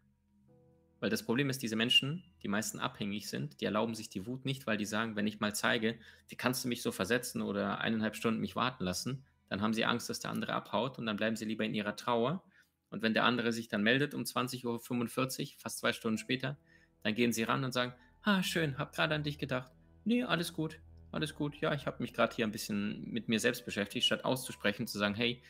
Weil 1.00 1.10
das 1.10 1.24
Problem 1.24 1.50
ist, 1.50 1.62
diese 1.62 1.74
Menschen, 1.74 2.22
die 2.44 2.48
meisten 2.48 2.78
abhängig 2.78 3.28
sind, 3.28 3.60
die 3.60 3.64
erlauben 3.64 3.96
sich 3.96 4.08
die 4.08 4.24
Wut 4.24 4.44
nicht, 4.44 4.68
weil 4.68 4.76
die 4.76 4.84
sagen, 4.84 5.16
wenn 5.16 5.26
ich 5.26 5.40
mal 5.40 5.52
zeige, 5.52 5.98
wie 6.28 6.36
kannst 6.36 6.62
du 6.62 6.68
mich 6.68 6.80
so 6.80 6.92
versetzen 6.92 7.42
oder 7.42 7.80
eineinhalb 7.80 8.14
Stunden 8.14 8.40
mich 8.40 8.54
warten 8.54 8.84
lassen, 8.84 9.24
dann 9.48 9.62
haben 9.62 9.74
sie 9.74 9.84
Angst, 9.84 10.08
dass 10.08 10.20
der 10.20 10.30
andere 10.30 10.52
abhaut 10.52 10.96
und 10.96 11.06
dann 11.06 11.16
bleiben 11.16 11.34
sie 11.34 11.44
lieber 11.44 11.64
in 11.64 11.74
ihrer 11.74 11.96
Trauer. 11.96 12.44
Und 12.92 13.02
wenn 13.02 13.14
der 13.14 13.24
andere 13.24 13.52
sich 13.52 13.68
dann 13.68 13.82
meldet 13.82 14.14
um 14.14 14.22
20.45 14.22 15.42
Uhr, 15.42 15.48
fast 15.58 15.78
zwei 15.78 15.92
Stunden 15.92 16.18
später, 16.18 16.58
dann 17.02 17.14
gehen 17.14 17.32
sie 17.32 17.42
ran 17.42 17.64
und 17.64 17.72
sagen, 17.72 17.94
ah, 18.22 18.42
schön, 18.42 18.78
hab 18.78 18.94
gerade 18.94 19.14
an 19.14 19.24
dich 19.24 19.38
gedacht. 19.38 19.72
Nee, 20.04 20.22
alles 20.24 20.52
gut, 20.52 20.78
alles 21.10 21.34
gut, 21.34 21.56
ja, 21.56 21.74
ich 21.74 21.86
habe 21.86 22.02
mich 22.02 22.12
gerade 22.12 22.34
hier 22.36 22.46
ein 22.46 22.52
bisschen 22.52 23.10
mit 23.10 23.28
mir 23.28 23.40
selbst 23.40 23.64
beschäftigt, 23.64 24.06
statt 24.06 24.24
auszusprechen, 24.24 24.86
zu 24.86 24.98
sagen, 24.98 25.14
hey, 25.14 25.42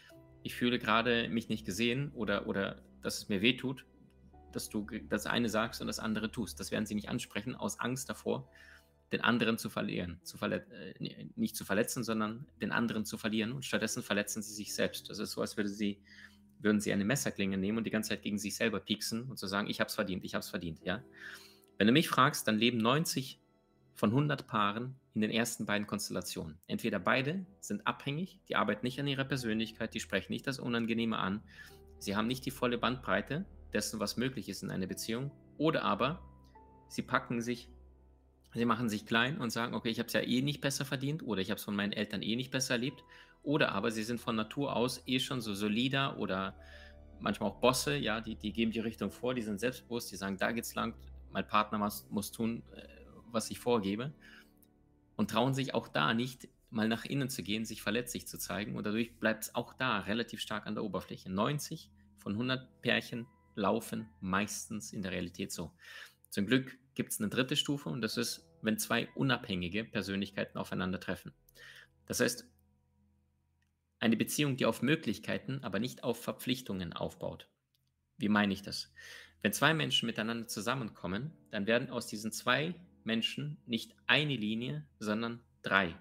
ich 0.43 0.55
fühle 0.55 0.79
gerade 0.79 1.29
mich 1.29 1.49
nicht 1.49 1.65
gesehen 1.65 2.11
oder, 2.15 2.47
oder 2.47 2.83
dass 3.03 3.19
es 3.19 3.29
mir 3.29 3.43
weh 3.43 3.57
tut, 3.57 3.85
dass 4.53 4.69
du 4.69 4.87
das 5.09 5.27
eine 5.27 5.49
sagst 5.49 5.81
und 5.81 5.87
das 5.87 5.99
andere 5.99 6.31
tust. 6.31 6.61
Das 6.61 6.71
werden 6.71 6.87
sie 6.87 6.95
nicht 6.95 7.09
ansprechen, 7.09 7.55
aus 7.55 7.81
Angst 7.81 8.09
davor, 8.09 8.49
den 9.13 9.21
anderen 9.21 9.59
zu 9.59 9.69
verlieren. 9.69 10.21
Zu 10.23 10.39
äh, 10.45 10.61
nicht 11.37 11.57
zu 11.57 11.65
verletzen, 11.65 12.05
sondern 12.05 12.47
den 12.61 12.73
anderen 12.73 13.05
zu 13.05 13.19
verlieren. 13.19 13.53
Und 13.53 13.65
stattdessen 13.65 14.03
verletzen 14.03 14.43
sie 14.43 14.55
sich 14.55 14.75
selbst. 14.75 15.11
Das 15.11 15.19
ist 15.19 15.33
so, 15.33 15.41
als 15.41 15.57
würde 15.57 15.69
sie, 15.69 16.01
würden 16.63 16.81
sie 16.81 16.93
eine 16.93 17.05
Messerklinge 17.05 17.59
nehmen 17.59 17.79
und 17.79 17.85
die 17.85 17.91
ganze 17.91 18.11
Zeit 18.11 18.23
gegen 18.23 18.39
sich 18.39 18.57
selber 18.57 18.81
pieksen 18.81 19.29
und 19.29 19.39
zu 19.39 19.47
sagen, 19.47 19.69
ich 19.69 19.81
habe 19.81 19.89
es 19.89 19.95
verdient, 19.95 20.25
ich 20.25 20.35
habe 20.35 20.41
es 20.41 20.51
verdient. 20.51 20.81
Ja? 20.85 21.03
Wenn 21.79 21.87
du 21.87 21.93
mich 21.93 22.09
fragst, 22.09 22.47
dann 22.47 22.59
leben 22.59 22.79
90 22.79 23.41
von 23.95 24.11
100 24.11 24.47
Paaren 24.47 24.97
in 25.15 25.21
den 25.21 25.31
ersten 25.31 25.67
beiden 25.67 25.87
Konstellationen. 25.87 26.59
Entweder 26.67 26.99
beide 26.99 27.45
sind 27.61 27.87
abhängig, 27.87 28.41
die 28.49 28.57
arbeiten 28.57 28.87
nicht 28.87 28.99
an 28.99 29.07
ihrer 29.07 29.25
Persönlichkeit, 29.25 29.95
die 29.95 30.01
sprechen 30.01 30.33
nicht 30.33 30.47
das 30.47 30.59
Unangenehme 30.59 31.19
an, 31.19 31.43
sie 31.99 32.17
haben 32.17 32.27
nicht 32.27 32.47
die 32.47 32.51
volle 32.51 32.79
Bandbreite 32.79 33.45
dessen, 33.73 34.01
was 34.01 34.17
möglich 34.17 34.49
ist 34.49 34.63
in 34.63 34.71
einer 34.71 34.87
Beziehung, 34.87 35.31
oder 35.59 35.83
aber 35.83 36.23
sie 36.89 37.03
packen 37.03 37.41
sich, 37.41 37.69
sie 38.55 38.65
machen 38.65 38.89
sich 38.89 39.07
klein 39.07 39.39
und 39.39 39.51
sagen, 39.51 39.75
okay, 39.75 39.89
ich 39.89 39.99
habe 39.99 40.07
es 40.07 40.13
ja 40.13 40.21
eh 40.21 40.43
nicht 40.43 40.61
besser 40.61 40.85
verdient 40.85 41.23
oder 41.23 41.41
ich 41.41 41.51
habe 41.51 41.59
es 41.59 41.65
von 41.65 41.77
meinen 41.77 41.93
Eltern 41.93 42.23
eh 42.23 42.37
nicht 42.37 42.51
besser 42.51 42.75
erlebt, 42.75 43.03
oder 43.43 43.73
aber 43.73 43.91
sie 43.91 44.05
sind 44.05 44.21
von 44.21 44.37
Natur 44.37 44.77
aus 44.77 45.03
eh 45.07 45.19
schon 45.19 45.41
so 45.41 45.55
solider 45.55 46.19
oder 46.19 46.55
manchmal 47.21 47.51
auch 47.51 47.61
Bosse, 47.61 47.97
ja, 47.97 48.21
die, 48.21 48.37
die 48.37 48.53
geben 48.53 48.73
die 48.73 48.81
Richtung 48.81 49.11
vor, 49.11 49.35
die 49.35 49.43
sind 49.43 49.59
selbstbewusst, 49.59 50.11
die 50.13 50.17
sagen, 50.17 50.37
da 50.37 50.53
geht's 50.53 50.75
lang, 50.75 50.95
mein 51.33 51.47
Partner 51.47 51.79
muss, 51.79 52.07
muss 52.11 52.31
tun, 52.31 52.63
äh, 52.75 52.87
was 53.31 53.51
ich 53.51 53.59
vorgebe 53.59 54.13
und 55.17 55.31
trauen 55.31 55.55
sich 55.55 55.75
auch 55.75 55.89
da 55.89 56.15
nicht 56.15 56.49
mal 56.71 56.89
nach 56.89 57.05
innen 57.05 57.29
zu 57.29 57.43
gehen, 57.43 57.65
sich 57.65 57.83
verletzlich 57.83 58.27
zu 58.27 58.39
zeigen 58.39 58.77
und 58.77 58.87
dadurch 58.87 59.15
bleibt 59.19 59.45
es 59.45 59.55
auch 59.55 59.75
da 59.75 60.01
relativ 60.01 60.41
stark 60.41 60.67
an 60.67 60.75
der 60.75 60.85
Oberfläche. 60.85 61.31
90 61.31 61.91
von 62.19 62.33
100 62.33 62.81
Pärchen 62.81 63.27
laufen 63.55 64.09
meistens 64.21 64.93
in 64.93 65.03
der 65.03 65.13
Realität 65.13 65.53
so. 65.53 65.73
Zum 66.33 66.47
Glück 66.47 66.79
gibt 66.95 67.13
es 67.13 67.21
eine 67.21 67.29
dritte 67.29 67.57
Stufe 67.57 67.91
und 67.91 68.01
das 68.01 68.17
ist, 68.17 68.49
wenn 68.63 68.79
zwei 68.79 69.07
unabhängige 69.15 69.85
Persönlichkeiten 69.85 70.57
aufeinandertreffen. 70.57 71.35
Das 72.07 72.21
heißt, 72.21 72.47
eine 73.99 74.17
Beziehung, 74.17 74.57
die 74.57 74.65
auf 74.65 74.81
Möglichkeiten, 74.81 75.63
aber 75.63 75.79
nicht 75.79 76.05
auf 76.05 76.23
Verpflichtungen 76.23 76.95
aufbaut. 76.95 77.51
Wie 78.17 78.31
meine 78.31 78.55
ich 78.55 78.63
das? 78.63 78.95
Wenn 79.43 79.53
zwei 79.53 79.75
Menschen 79.75 80.07
miteinander 80.07 80.49
zusammenkommen, 80.49 81.33
dann 81.51 81.67
werden 81.67 81.91
aus 81.91 82.07
diesen 82.07 82.33
zwei 82.33 82.75
Menschen 83.05 83.59
nicht 83.67 83.95
eine 84.07 84.35
Linie, 84.35 84.87
sondern 85.01 85.45
drei. 85.61 85.95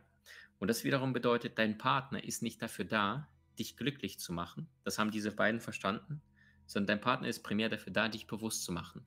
Und 0.59 0.69
das 0.69 0.85
wiederum 0.85 1.11
bedeutet, 1.11 1.57
dein 1.59 1.77
Partner 1.77 2.23
ist 2.23 2.41
nicht 2.41 2.61
dafür 2.61 2.85
da, 2.85 3.27
dich 3.59 3.75
glücklich 3.75 4.17
zu 4.17 4.31
machen. 4.31 4.69
Das 4.85 4.97
haben 4.97 5.11
diese 5.11 5.33
beiden 5.33 5.59
verstanden, 5.59 6.21
sondern 6.67 6.87
dein 6.87 7.01
Partner 7.01 7.27
ist 7.27 7.43
primär 7.43 7.67
dafür 7.67 7.91
da, 7.91 8.07
dich 8.07 8.27
bewusst 8.27 8.63
zu 8.63 8.71
machen. 8.71 9.05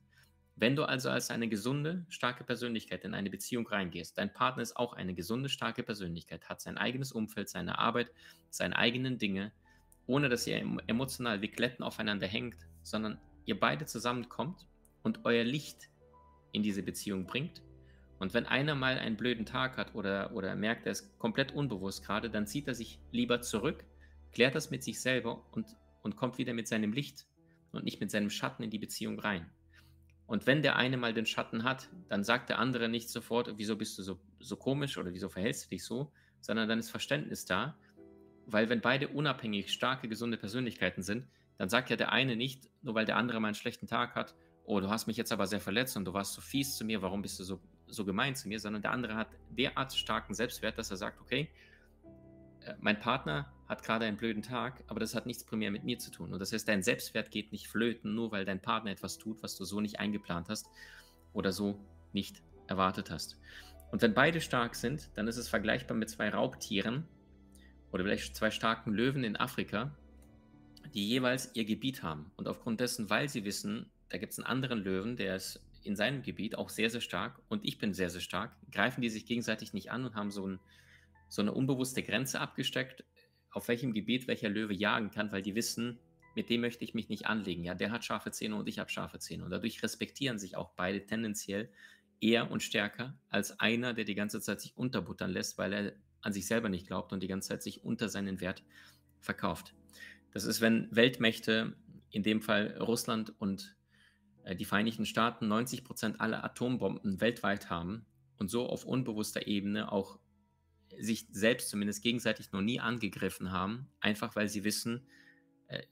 Wenn 0.56 0.76
du 0.76 0.84
also 0.84 1.10
als 1.10 1.30
eine 1.30 1.48
gesunde, 1.48 2.06
starke 2.08 2.44
Persönlichkeit 2.44 3.04
in 3.04 3.14
eine 3.14 3.30
Beziehung 3.30 3.66
reingehst, 3.66 4.16
dein 4.16 4.32
Partner 4.32 4.62
ist 4.62 4.76
auch 4.76 4.92
eine 4.92 5.14
gesunde, 5.14 5.48
starke 5.48 5.82
Persönlichkeit, 5.82 6.48
hat 6.48 6.60
sein 6.60 6.78
eigenes 6.78 7.10
Umfeld, 7.10 7.48
seine 7.48 7.78
Arbeit, 7.78 8.10
seine 8.50 8.76
eigenen 8.76 9.18
Dinge, 9.18 9.52
ohne 10.06 10.28
dass 10.28 10.46
ihr 10.46 10.58
emotional 10.86 11.40
wie 11.42 11.48
Kletten 11.48 11.82
aufeinander 11.82 12.26
hängt, 12.26 12.56
sondern 12.82 13.18
ihr 13.46 13.58
beide 13.58 13.86
zusammenkommt 13.86 14.66
und 15.02 15.24
euer 15.24 15.44
Licht 15.44 15.90
in 16.52 16.62
diese 16.62 16.82
Beziehung 16.82 17.26
bringt 17.26 17.62
und 18.18 18.32
wenn 18.32 18.46
einer 18.46 18.74
mal 18.74 18.98
einen 18.98 19.16
blöden 19.16 19.44
Tag 19.44 19.76
hat 19.76 19.94
oder, 19.94 20.32
oder 20.34 20.54
merkt, 20.54 20.86
er 20.86 20.92
ist 20.92 21.18
komplett 21.18 21.52
unbewusst 21.52 22.06
gerade, 22.06 22.30
dann 22.30 22.46
zieht 22.46 22.68
er 22.68 22.74
sich 22.74 22.98
lieber 23.10 23.40
zurück, 23.40 23.84
klärt 24.32 24.54
das 24.54 24.70
mit 24.70 24.82
sich 24.82 25.00
selber 25.00 25.44
und, 25.52 25.66
und 26.02 26.16
kommt 26.16 26.38
wieder 26.38 26.54
mit 26.54 26.68
seinem 26.68 26.92
Licht 26.92 27.26
und 27.72 27.84
nicht 27.84 28.00
mit 28.00 28.10
seinem 28.10 28.30
Schatten 28.30 28.62
in 28.62 28.70
die 28.70 28.78
Beziehung 28.78 29.18
rein. 29.18 29.50
Und 30.26 30.46
wenn 30.46 30.62
der 30.62 30.76
eine 30.76 30.96
mal 30.96 31.12
den 31.12 31.26
Schatten 31.26 31.64
hat, 31.64 31.88
dann 32.08 32.24
sagt 32.24 32.48
der 32.48 32.58
andere 32.58 32.88
nicht 32.88 33.10
sofort, 33.10 33.52
wieso 33.56 33.76
bist 33.76 33.98
du 33.98 34.02
so, 34.02 34.18
so 34.40 34.56
komisch 34.56 34.96
oder 34.96 35.12
wieso 35.12 35.28
verhältst 35.28 35.66
du 35.66 35.70
dich 35.70 35.84
so, 35.84 36.12
sondern 36.40 36.68
dann 36.68 36.78
ist 36.78 36.90
Verständnis 36.90 37.44
da, 37.44 37.76
weil 38.46 38.68
wenn 38.68 38.80
beide 38.80 39.08
unabhängig 39.08 39.72
starke, 39.72 40.08
gesunde 40.08 40.36
Persönlichkeiten 40.36 41.02
sind, 41.02 41.26
dann 41.58 41.68
sagt 41.68 41.90
ja 41.90 41.96
der 41.96 42.12
eine 42.12 42.36
nicht, 42.36 42.68
nur 42.82 42.94
weil 42.94 43.04
der 43.04 43.16
andere 43.16 43.40
mal 43.40 43.48
einen 43.48 43.54
schlechten 43.54 43.86
Tag 43.86 44.14
hat, 44.14 44.34
oh, 44.64 44.80
du 44.80 44.88
hast 44.88 45.06
mich 45.06 45.16
jetzt 45.16 45.32
aber 45.32 45.46
sehr 45.46 45.60
verletzt 45.60 45.96
und 45.96 46.04
du 46.06 46.14
warst 46.14 46.34
so 46.34 46.40
fies 46.40 46.76
zu 46.76 46.84
mir, 46.84 47.02
warum 47.02 47.22
bist 47.22 47.38
du 47.38 47.44
so 47.44 47.60
so 47.86 48.04
gemein 48.04 48.34
zu 48.34 48.48
mir, 48.48 48.60
sondern 48.60 48.82
der 48.82 48.90
andere 48.90 49.16
hat 49.16 49.28
derart 49.50 49.92
starken 49.92 50.34
Selbstwert, 50.34 50.78
dass 50.78 50.90
er 50.90 50.96
sagt, 50.96 51.20
okay, 51.20 51.48
äh, 52.60 52.74
mein 52.80 52.98
Partner 52.98 53.52
hat 53.68 53.82
gerade 53.82 54.04
einen 54.04 54.16
blöden 54.16 54.42
Tag, 54.42 54.84
aber 54.88 55.00
das 55.00 55.14
hat 55.14 55.26
nichts 55.26 55.44
primär 55.44 55.70
mit 55.70 55.84
mir 55.84 55.98
zu 55.98 56.10
tun. 56.10 56.32
Und 56.32 56.40
das 56.40 56.52
heißt, 56.52 56.68
dein 56.68 56.82
Selbstwert 56.82 57.30
geht 57.30 57.52
nicht 57.52 57.68
flöten, 57.68 58.14
nur 58.14 58.30
weil 58.30 58.44
dein 58.44 58.60
Partner 58.60 58.90
etwas 58.90 59.18
tut, 59.18 59.42
was 59.42 59.56
du 59.56 59.64
so 59.64 59.80
nicht 59.80 60.00
eingeplant 60.00 60.48
hast 60.48 60.66
oder 61.32 61.52
so 61.52 61.78
nicht 62.12 62.42
erwartet 62.66 63.10
hast. 63.10 63.38
Und 63.90 64.02
wenn 64.02 64.14
beide 64.14 64.40
stark 64.40 64.74
sind, 64.74 65.10
dann 65.14 65.28
ist 65.28 65.36
es 65.36 65.48
vergleichbar 65.48 65.96
mit 65.96 66.10
zwei 66.10 66.28
Raubtieren 66.28 67.06
oder 67.92 68.04
vielleicht 68.04 68.36
zwei 68.36 68.50
starken 68.50 68.92
Löwen 68.92 69.24
in 69.24 69.36
Afrika, 69.36 69.96
die 70.92 71.08
jeweils 71.08 71.50
ihr 71.54 71.64
Gebiet 71.64 72.02
haben. 72.02 72.30
Und 72.36 72.48
aufgrund 72.48 72.80
dessen, 72.80 73.08
weil 73.08 73.28
sie 73.28 73.44
wissen, 73.44 73.90
da 74.08 74.18
gibt 74.18 74.32
es 74.32 74.38
einen 74.38 74.46
anderen 74.46 74.80
Löwen, 74.80 75.16
der 75.16 75.36
ist 75.36 75.60
in 75.84 75.96
seinem 75.96 76.22
Gebiet 76.22 76.56
auch 76.56 76.70
sehr, 76.70 76.90
sehr 76.90 77.00
stark 77.00 77.40
und 77.48 77.64
ich 77.64 77.78
bin 77.78 77.94
sehr, 77.94 78.10
sehr 78.10 78.20
stark, 78.20 78.56
greifen 78.72 79.00
die 79.00 79.10
sich 79.10 79.26
gegenseitig 79.26 79.74
nicht 79.74 79.90
an 79.90 80.04
und 80.04 80.14
haben 80.14 80.30
so, 80.30 80.46
ein, 80.46 80.58
so 81.28 81.42
eine 81.42 81.52
unbewusste 81.52 82.02
Grenze 82.02 82.40
abgesteckt, 82.40 83.04
auf 83.54 83.68
welchem 83.68 83.92
Gebiet 83.92 84.26
welcher 84.26 84.48
Löwe 84.48 84.74
jagen 84.74 85.10
kann, 85.10 85.32
weil 85.32 85.42
die 85.42 85.54
wissen, 85.54 85.98
mit 86.34 86.50
dem 86.50 86.62
möchte 86.62 86.84
ich 86.84 86.94
mich 86.94 87.08
nicht 87.08 87.26
anlegen. 87.26 87.64
Ja, 87.64 87.74
der 87.74 87.92
hat 87.92 88.04
scharfe 88.04 88.30
Zähne 88.32 88.56
und 88.56 88.68
ich 88.68 88.78
habe 88.78 88.90
scharfe 88.90 89.18
Zähne. 89.18 89.44
Und 89.44 89.50
dadurch 89.50 89.82
respektieren 89.82 90.38
sich 90.38 90.56
auch 90.56 90.70
beide 90.70 91.06
tendenziell 91.06 91.70
eher 92.20 92.50
und 92.50 92.62
stärker 92.62 93.16
als 93.28 93.60
einer, 93.60 93.94
der 93.94 94.04
die 94.04 94.14
ganze 94.14 94.40
Zeit 94.40 94.60
sich 94.60 94.76
unterbuttern 94.76 95.30
lässt, 95.30 95.58
weil 95.58 95.72
er 95.72 95.92
an 96.22 96.32
sich 96.32 96.46
selber 96.46 96.68
nicht 96.68 96.86
glaubt 96.86 97.12
und 97.12 97.22
die 97.22 97.28
ganze 97.28 97.50
Zeit 97.50 97.62
sich 97.62 97.84
unter 97.84 98.08
seinen 98.08 98.40
Wert 98.40 98.64
verkauft. 99.20 99.74
Das 100.32 100.44
ist, 100.44 100.60
wenn 100.60 100.88
Weltmächte, 100.90 101.76
in 102.10 102.22
dem 102.22 102.40
Fall 102.40 102.76
Russland 102.80 103.32
und 103.38 103.76
äh, 104.44 104.56
die 104.56 104.64
Vereinigten 104.64 105.06
Staaten, 105.06 105.48
90 105.48 105.84
Prozent 105.84 106.20
aller 106.20 106.44
Atombomben 106.44 107.20
weltweit 107.20 107.70
haben 107.70 108.06
und 108.38 108.50
so 108.50 108.66
auf 108.66 108.84
unbewusster 108.84 109.46
Ebene 109.46 109.92
auch 109.92 110.18
sich 110.98 111.26
selbst 111.30 111.68
zumindest 111.70 112.02
gegenseitig 112.02 112.52
noch 112.52 112.60
nie 112.60 112.80
angegriffen 112.80 113.52
haben, 113.52 113.88
einfach 114.00 114.36
weil 114.36 114.48
sie 114.48 114.64
wissen, 114.64 115.06
äh, 115.68 115.82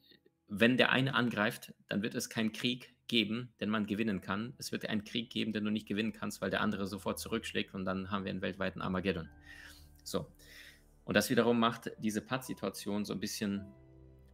wenn 0.49 0.77
der 0.77 0.91
eine 0.91 1.15
angreift, 1.15 1.75
dann 1.89 2.03
wird 2.03 2.15
es 2.15 2.29
keinen 2.29 2.53
Krieg 2.53 2.95
geben, 3.09 3.53
den 3.61 3.71
man 3.71 3.87
gewinnen 3.87 4.21
kann. 4.21 4.55
Es 4.59 4.73
wird 4.73 4.87
einen 4.87 5.05
Krieg 5.05 5.31
geben, 5.31 5.53
den 5.53 5.65
du 5.65 5.71
nicht 5.71 5.89
gewinnen 5.89 6.13
kannst, 6.13 6.41
weil 6.41 6.51
der 6.51 6.61
andere 6.61 6.87
sofort 6.87 7.19
zurückschlägt 7.19 7.75
und 7.75 7.85
dann 7.85 8.11
haben 8.11 8.25
wir 8.25 8.31
einen 8.31 8.43
weltweiten 8.43 8.83
Armageddon. 8.83 9.29
So. 10.05 10.31
Und 11.05 11.15
das 11.15 11.31
wiederum 11.31 11.59
macht 11.59 11.91
diese 11.99 12.21
Pattsituation 12.21 13.05
so 13.05 13.13
ein 13.13 13.21
bisschen 13.21 13.67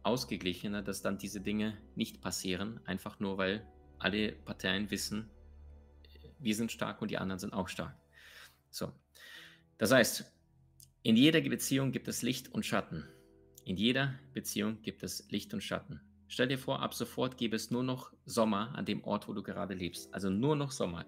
ausgeglichener, 0.03 0.81
dass 0.81 1.01
dann 1.01 1.17
diese 1.17 1.41
Dinge 1.41 1.77
nicht 1.95 2.21
passieren, 2.21 2.79
einfach 2.85 3.19
nur 3.19 3.37
weil 3.37 3.65
alle 3.97 4.31
Parteien 4.31 4.91
wissen, 4.91 5.29
wir 6.39 6.55
sind 6.55 6.71
stark 6.71 7.01
und 7.01 7.11
die 7.11 7.17
anderen 7.17 7.39
sind 7.39 7.53
auch 7.53 7.67
stark. 7.67 7.97
So. 8.69 8.91
Das 9.77 9.91
heißt, 9.91 10.31
in 11.01 11.15
jeder 11.15 11.39
Beziehung 11.41 11.91
gibt 11.91 12.09
es 12.09 12.21
Licht 12.23 12.53
und 12.53 12.65
Schatten. 12.65 13.05
In 13.63 13.77
jeder 13.77 14.19
Beziehung 14.33 14.81
gibt 14.81 15.01
es 15.01 15.29
Licht 15.31 15.53
und 15.53 15.61
Schatten. 15.61 16.01
Stell 16.27 16.49
dir 16.49 16.59
vor, 16.59 16.81
ab 16.81 16.93
sofort 16.93 17.37
gäbe 17.37 17.55
es 17.55 17.71
nur 17.71 17.83
noch 17.83 18.11
Sommer 18.25 18.75
an 18.75 18.85
dem 18.85 19.03
Ort, 19.05 19.27
wo 19.27 19.33
du 19.33 19.41
gerade 19.41 19.73
lebst. 19.73 20.13
Also 20.13 20.29
nur 20.29 20.57
noch 20.57 20.71
Sommer. 20.71 21.05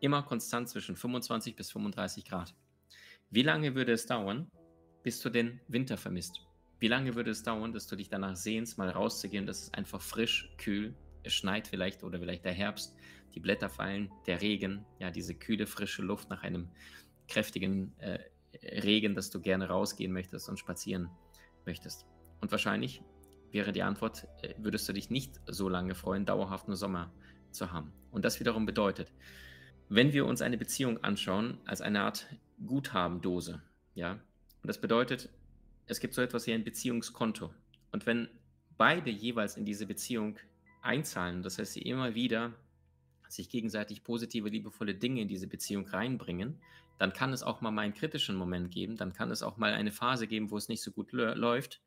Immer 0.00 0.22
konstant 0.22 0.68
zwischen 0.68 0.94
25 0.94 1.56
bis 1.56 1.72
35 1.72 2.24
Grad. 2.26 2.54
Wie 3.30 3.42
lange 3.42 3.74
würde 3.74 3.92
es 3.92 4.06
dauern, 4.06 4.50
bis 5.02 5.20
du 5.20 5.30
den 5.30 5.60
Winter 5.68 5.96
vermisst? 5.96 6.40
Wie 6.78 6.88
lange 6.88 7.14
würde 7.14 7.30
es 7.30 7.42
dauern, 7.42 7.72
dass 7.72 7.86
du 7.86 7.96
dich 7.96 8.10
danach 8.10 8.36
sehnst, 8.36 8.76
mal 8.76 8.90
rauszugehen, 8.90 9.46
dass 9.46 9.62
es 9.62 9.74
einfach 9.74 10.02
frisch, 10.02 10.50
kühl, 10.58 10.94
es 11.22 11.32
schneit 11.32 11.66
vielleicht 11.66 12.04
oder 12.04 12.18
vielleicht 12.18 12.44
der 12.44 12.52
Herbst, 12.52 12.94
die 13.34 13.40
Blätter 13.40 13.70
fallen, 13.70 14.10
der 14.26 14.42
Regen, 14.42 14.84
ja, 14.98 15.10
diese 15.10 15.34
kühle, 15.34 15.66
frische 15.66 16.02
Luft 16.02 16.28
nach 16.28 16.42
einem 16.42 16.68
kräftigen 17.28 17.98
äh, 17.98 18.18
Regen, 18.62 19.14
dass 19.14 19.30
du 19.30 19.40
gerne 19.40 19.68
rausgehen 19.68 20.12
möchtest 20.12 20.48
und 20.48 20.58
spazieren 20.58 21.08
möchtest. 21.66 22.06
Und 22.40 22.50
wahrscheinlich 22.50 23.02
wäre 23.52 23.72
die 23.72 23.82
Antwort, 23.82 24.26
äh, 24.42 24.54
würdest 24.58 24.88
du 24.88 24.92
dich 24.92 25.10
nicht 25.10 25.40
so 25.46 25.68
lange 25.68 25.94
freuen, 25.94 26.24
dauerhaft 26.24 26.68
nur 26.68 26.76
Sommer 26.76 27.12
zu 27.50 27.72
haben. 27.72 27.92
Und 28.10 28.24
das 28.24 28.40
wiederum 28.40 28.66
bedeutet, 28.66 29.12
wenn 29.88 30.12
wir 30.12 30.26
uns 30.26 30.40
eine 30.40 30.56
Beziehung 30.56 31.02
anschauen 31.02 31.58
als 31.64 31.80
eine 31.80 32.02
Art 32.02 32.26
Guthabendose, 32.64 33.62
ja, 33.94 34.12
und 34.12 34.68
das 34.68 34.80
bedeutet, 34.80 35.30
es 35.86 36.00
gibt 36.00 36.14
so 36.14 36.22
etwas 36.22 36.46
wie 36.46 36.52
ein 36.52 36.64
Beziehungskonto. 36.64 37.52
Und 37.90 38.06
wenn 38.06 38.28
beide 38.76 39.10
jeweils 39.10 39.56
in 39.56 39.64
diese 39.64 39.86
Beziehung 39.86 40.38
einzahlen, 40.82 41.42
das 41.42 41.58
heißt, 41.58 41.72
sie 41.72 41.82
immer 41.82 42.14
wieder 42.14 42.52
sich 43.28 43.48
gegenseitig 43.48 44.04
positive, 44.04 44.48
liebevolle 44.48 44.94
Dinge 44.94 45.22
in 45.22 45.28
diese 45.28 45.46
Beziehung 45.46 45.86
reinbringen, 45.86 46.60
dann 47.00 47.14
kann 47.14 47.32
es 47.32 47.42
auch 47.42 47.62
mal 47.62 47.76
einen 47.78 47.94
kritischen 47.94 48.36
Moment 48.36 48.70
geben, 48.70 48.98
dann 48.98 49.14
kann 49.14 49.30
es 49.30 49.42
auch 49.42 49.56
mal 49.56 49.72
eine 49.72 49.90
Phase 49.90 50.26
geben, 50.26 50.50
wo 50.50 50.58
es 50.58 50.68
nicht 50.68 50.82
so 50.82 50.92
gut 50.92 51.12
läuft. 51.12 51.80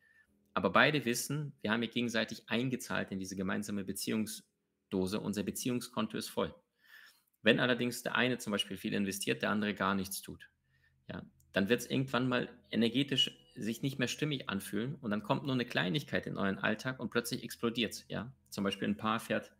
Aber 0.55 0.71
beide 0.71 1.05
wissen, 1.05 1.53
wir 1.61 1.69
haben 1.69 1.83
hier 1.83 1.91
gegenseitig 1.91 2.49
eingezahlt 2.49 3.11
in 3.11 3.19
diese 3.19 3.35
gemeinsame 3.35 3.83
Beziehungsdose, 3.83 5.19
unser 5.19 5.43
Beziehungskonto 5.43 6.17
ist 6.17 6.29
voll. 6.29 6.55
Wenn 7.43 7.59
allerdings 7.59 8.01
der 8.01 8.15
eine 8.15 8.39
zum 8.39 8.49
Beispiel 8.49 8.75
viel 8.75 8.93
investiert, 8.93 9.43
der 9.43 9.51
andere 9.51 9.75
gar 9.75 9.93
nichts 9.93 10.23
tut, 10.23 10.49
ja, 11.07 11.21
dann 11.51 11.69
wird 11.69 11.81
es 11.81 11.89
irgendwann 11.91 12.27
mal 12.27 12.49
energetisch 12.71 13.37
sich 13.53 13.83
nicht 13.83 13.99
mehr 13.99 14.07
stimmig 14.07 14.49
anfühlen 14.49 14.95
und 14.95 15.11
dann 15.11 15.21
kommt 15.21 15.43
nur 15.43 15.53
eine 15.53 15.65
Kleinigkeit 15.65 16.25
in 16.25 16.37
euren 16.37 16.57
Alltag 16.57 16.99
und 16.99 17.11
plötzlich 17.11 17.43
explodiert 17.43 17.93
es. 17.93 18.05
Ja? 18.07 18.33
Zum 18.49 18.63
Beispiel 18.63 18.87
ein 18.87 18.97
Paar 18.97 19.19
fährt 19.19 19.51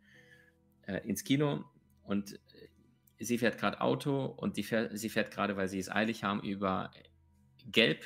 äh, 0.87 1.07
ins 1.07 1.23
Kino 1.23 1.63
und 2.01 2.39
sie 3.19 3.37
fährt 3.37 3.57
gerade 3.57 3.81
Auto 3.81 4.25
und 4.25 4.59
fährt, 4.63 4.97
sie 4.97 5.09
fährt 5.09 5.31
gerade, 5.31 5.55
weil 5.57 5.67
sie 5.67 5.79
es 5.79 5.89
eilig 5.89 6.23
haben, 6.23 6.41
über 6.41 6.91
Gelb, 7.65 8.05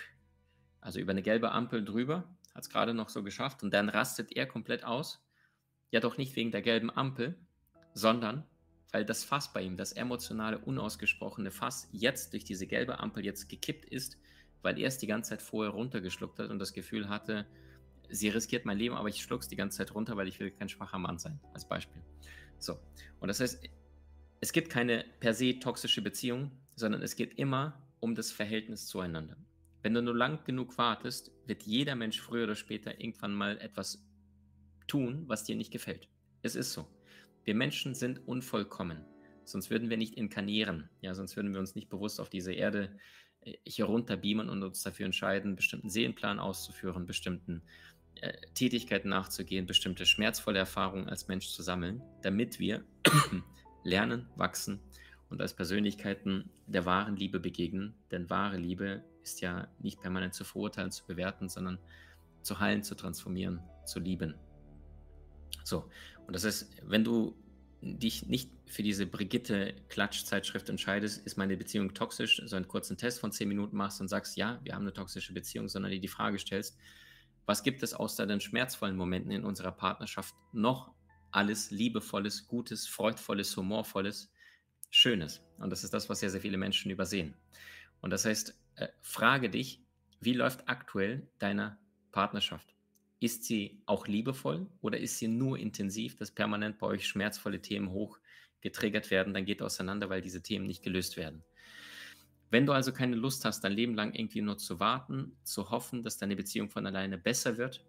also 0.82 1.00
über 1.00 1.12
eine 1.12 1.22
gelbe 1.22 1.52
Ampel 1.52 1.84
drüber, 1.84 2.30
hat 2.54 2.64
es 2.64 2.70
gerade 2.70 2.94
noch 2.94 3.10
so 3.10 3.24
geschafft 3.24 3.64
und 3.64 3.74
dann 3.74 3.90
rastet 3.90 4.32
er 4.32 4.46
komplett 4.46 4.84
aus. 4.84 5.24
Ja, 5.92 6.00
doch 6.00 6.18
nicht 6.18 6.36
wegen 6.36 6.52
der 6.52 6.62
gelben 6.62 6.90
Ampel, 6.90 7.40
sondern 7.94 8.44
weil 8.92 9.06
das 9.06 9.24
Fass 9.24 9.52
bei 9.54 9.62
ihm, 9.62 9.78
das 9.78 9.92
emotionale, 9.92 10.60
unausgesprochene 10.60 11.52
Fass, 11.52 11.90
jetzt 11.92 12.34
durch 12.34 12.46
diese 12.46 12.68
gelbe 12.68 13.00
Ampel 13.00 13.26
jetzt 13.26 13.50
gekippt 13.50 13.86
ist, 13.86 14.18
weil 14.62 14.80
er 14.80 14.88
es 14.88 14.98
die 14.98 15.08
ganze 15.08 15.32
Zeit 15.32 15.42
vorher 15.42 15.74
runtergeschluckt 15.74 16.40
hat 16.40 16.50
und 16.50 16.60
das 16.60 16.74
Gefühl 16.74 17.10
hatte, 17.10 17.46
sie 18.10 18.30
riskiert 18.30 18.66
mein 18.66 18.78
Leben, 18.78 18.96
aber 18.96 19.10
ich 19.10 19.22
schluck's 19.22 19.48
die 19.48 19.56
ganze 19.56 19.80
Zeit 19.80 19.94
runter, 19.94 20.18
weil 20.18 20.28
ich 20.28 20.40
will 20.40 20.52
kein 20.52 20.70
schwacher 20.70 20.98
Mann 20.98 21.18
sein, 21.18 21.40
als 21.54 21.68
Beispiel. 21.68 22.02
So. 22.60 22.80
Und 23.20 23.28
das 23.28 23.40
heißt, 23.40 23.70
es 24.40 24.52
gibt 24.52 24.70
keine 24.70 25.06
per 25.20 25.34
se 25.34 25.60
toxische 25.60 26.02
Beziehung, 26.02 26.52
sondern 26.76 27.02
es 27.02 27.16
geht 27.16 27.38
immer 27.40 27.82
um 28.00 28.16
das 28.16 28.32
Verhältnis 28.32 28.88
zueinander. 28.88 29.38
Wenn 29.82 29.94
du 29.94 30.02
nur 30.02 30.16
lang 30.16 30.44
genug 30.46 30.78
wartest, 30.78 31.32
wird 31.46 31.64
jeder 31.64 31.96
Mensch 31.96 32.22
früher 32.22 32.44
oder 32.44 32.56
später 32.56 33.00
irgendwann 33.00 33.34
mal 33.34 33.58
etwas 33.60 34.06
tun, 34.88 35.24
was 35.28 35.44
dir 35.44 35.56
nicht 35.56 35.72
gefällt. 35.72 36.08
Es 36.42 36.56
ist 36.56 36.74
so. 36.74 36.88
Wir 37.44 37.56
Menschen 37.56 37.96
sind 37.96 38.28
unvollkommen. 38.28 39.06
Sonst 39.46 39.70
würden 39.70 39.90
wir 39.90 39.98
nicht 39.98 40.16
inkarnieren. 40.16 40.90
Ja, 41.02 41.16
sonst 41.16 41.36
würden 41.36 41.54
wir 41.54 41.60
uns 41.60 41.76
nicht 41.76 41.90
bewusst 41.90 42.20
auf 42.20 42.30
diese 42.30 42.52
Erde 42.54 42.98
äh, 43.42 43.54
hier 43.66 43.86
runter 43.86 44.18
beamen 44.18 44.50
und 44.50 44.62
uns 44.62 44.84
dafür 44.84 45.06
entscheiden, 45.06 45.56
bestimmten 45.56 45.90
Seelenplan 45.90 46.40
auszuführen, 46.40 47.06
bestimmten 47.06 47.64
äh, 48.16 48.34
Tätigkeiten 48.54 49.10
nachzugehen, 49.10 49.66
bestimmte 49.66 50.06
schmerzvolle 50.06 50.60
Erfahrungen 50.60 51.08
als 51.08 51.28
Mensch 51.28 51.48
zu 51.50 51.64
sammeln, 51.64 52.02
damit 52.22 52.60
wir 52.60 52.84
lernen, 53.88 54.28
wachsen 54.36 54.80
und 55.30 55.42
als 55.42 55.54
Persönlichkeiten 55.54 56.50
der 56.68 56.86
wahren 56.86 57.16
Liebe 57.16 57.40
begegnen. 57.40 57.96
Denn 58.12 58.30
wahre 58.30 58.58
Liebe 58.58 59.04
ist 59.24 59.42
ja 59.42 59.68
nicht 59.80 60.02
permanent 60.02 60.34
zu 60.34 60.44
verurteilen, 60.44 60.92
zu 60.92 61.06
bewerten, 61.06 61.50
sondern 61.50 61.80
zu 62.42 62.60
heilen, 62.60 62.84
zu 62.84 62.96
transformieren, 62.96 63.62
zu 63.86 64.00
lieben. 64.00 64.36
So, 65.64 65.90
und 66.28 66.36
das 66.36 66.46
heißt, 66.46 66.82
wenn 66.84 67.04
du 67.04 67.36
dich 67.82 68.26
nicht 68.28 68.50
für 68.66 68.84
diese 68.84 69.06
Brigitte-Klatsch-Zeitschrift 69.06 70.70
entscheidest, 70.70 71.26
ist 71.26 71.38
meine 71.38 71.58
Beziehung 71.58 71.94
toxisch, 71.94 72.42
so 72.46 72.56
einen 72.56 72.68
kurzen 72.68 72.98
Test 72.98 73.20
von 73.20 73.32
10 73.32 73.48
Minuten 73.48 73.78
machst 73.78 74.02
und 74.02 74.08
sagst, 74.08 74.36
ja, 74.36 74.60
wir 74.64 74.74
haben 74.74 74.82
eine 74.82 74.94
toxische 74.94 75.34
Beziehung, 75.34 75.70
sondern 75.70 75.92
dir 75.92 76.00
die 76.00 76.08
Frage 76.08 76.40
stellst, 76.40 76.78
was 77.46 77.64
gibt 77.64 77.84
es 77.84 77.94
außer 77.94 78.26
den 78.26 78.42
schmerzvollen 78.42 78.98
Momenten 78.98 79.32
in 79.32 79.46
unserer 79.46 79.72
Partnerschaft 79.72 80.36
noch 80.52 80.92
alles 81.38 81.70
Liebevolles, 81.70 82.48
Gutes, 82.48 82.88
Freudvolles, 82.88 83.56
Humorvolles, 83.56 84.34
Schönes? 84.90 85.44
Und 85.60 85.70
das 85.70 85.84
ist 85.84 85.94
das, 85.94 86.10
was 86.10 86.20
sehr, 86.20 86.32
sehr 86.32 86.42
viele 86.42 86.58
Menschen 86.58 86.90
übersehen. 86.90 87.36
Und 88.02 88.10
das 88.10 88.26
heißt, 88.26 88.60
äh, 88.76 88.88
frage 89.02 89.52
dich, 89.52 89.80
wie 90.20 90.34
läuft 90.34 90.68
aktuell 90.68 91.28
deine 91.38 91.78
Partnerschaft? 92.12 92.74
Ist 93.20 93.44
sie 93.44 93.80
auch 93.86 94.08
liebevoll 94.08 94.66
oder 94.82 94.98
ist 94.98 95.20
sie 95.20 95.28
nur 95.28 95.60
intensiv, 95.60 96.16
dass 96.16 96.32
permanent 96.32 96.80
bei 96.80 96.88
euch 96.88 97.08
schmerzvolle 97.08 97.62
Themen 97.62 97.92
hoch 97.92 98.20
getriggert 98.62 99.12
werden, 99.12 99.36
dann 99.36 99.46
geht 99.46 99.62
auseinander, 99.62 100.10
weil 100.10 100.22
diese 100.22 100.42
Themen 100.42 100.66
nicht 100.66 100.82
gelöst 100.82 101.18
werden. 101.18 101.44
Wenn 102.50 102.66
du 102.66 102.72
also 102.72 102.92
keine 102.92 103.16
Lust 103.16 103.46
hast, 103.46 103.64
dein 103.64 103.74
Leben 103.74 103.94
lang 103.94 104.14
irgendwie 104.16 104.42
nur 104.42 104.58
zu 104.58 104.80
warten, 104.80 105.38
zu 105.44 105.70
hoffen, 105.70 106.02
dass 106.02 106.18
deine 106.18 106.36
Beziehung 106.36 106.72
von 106.72 106.88
alleine 106.88 107.20
besser 107.20 107.58
wird, 107.58 107.86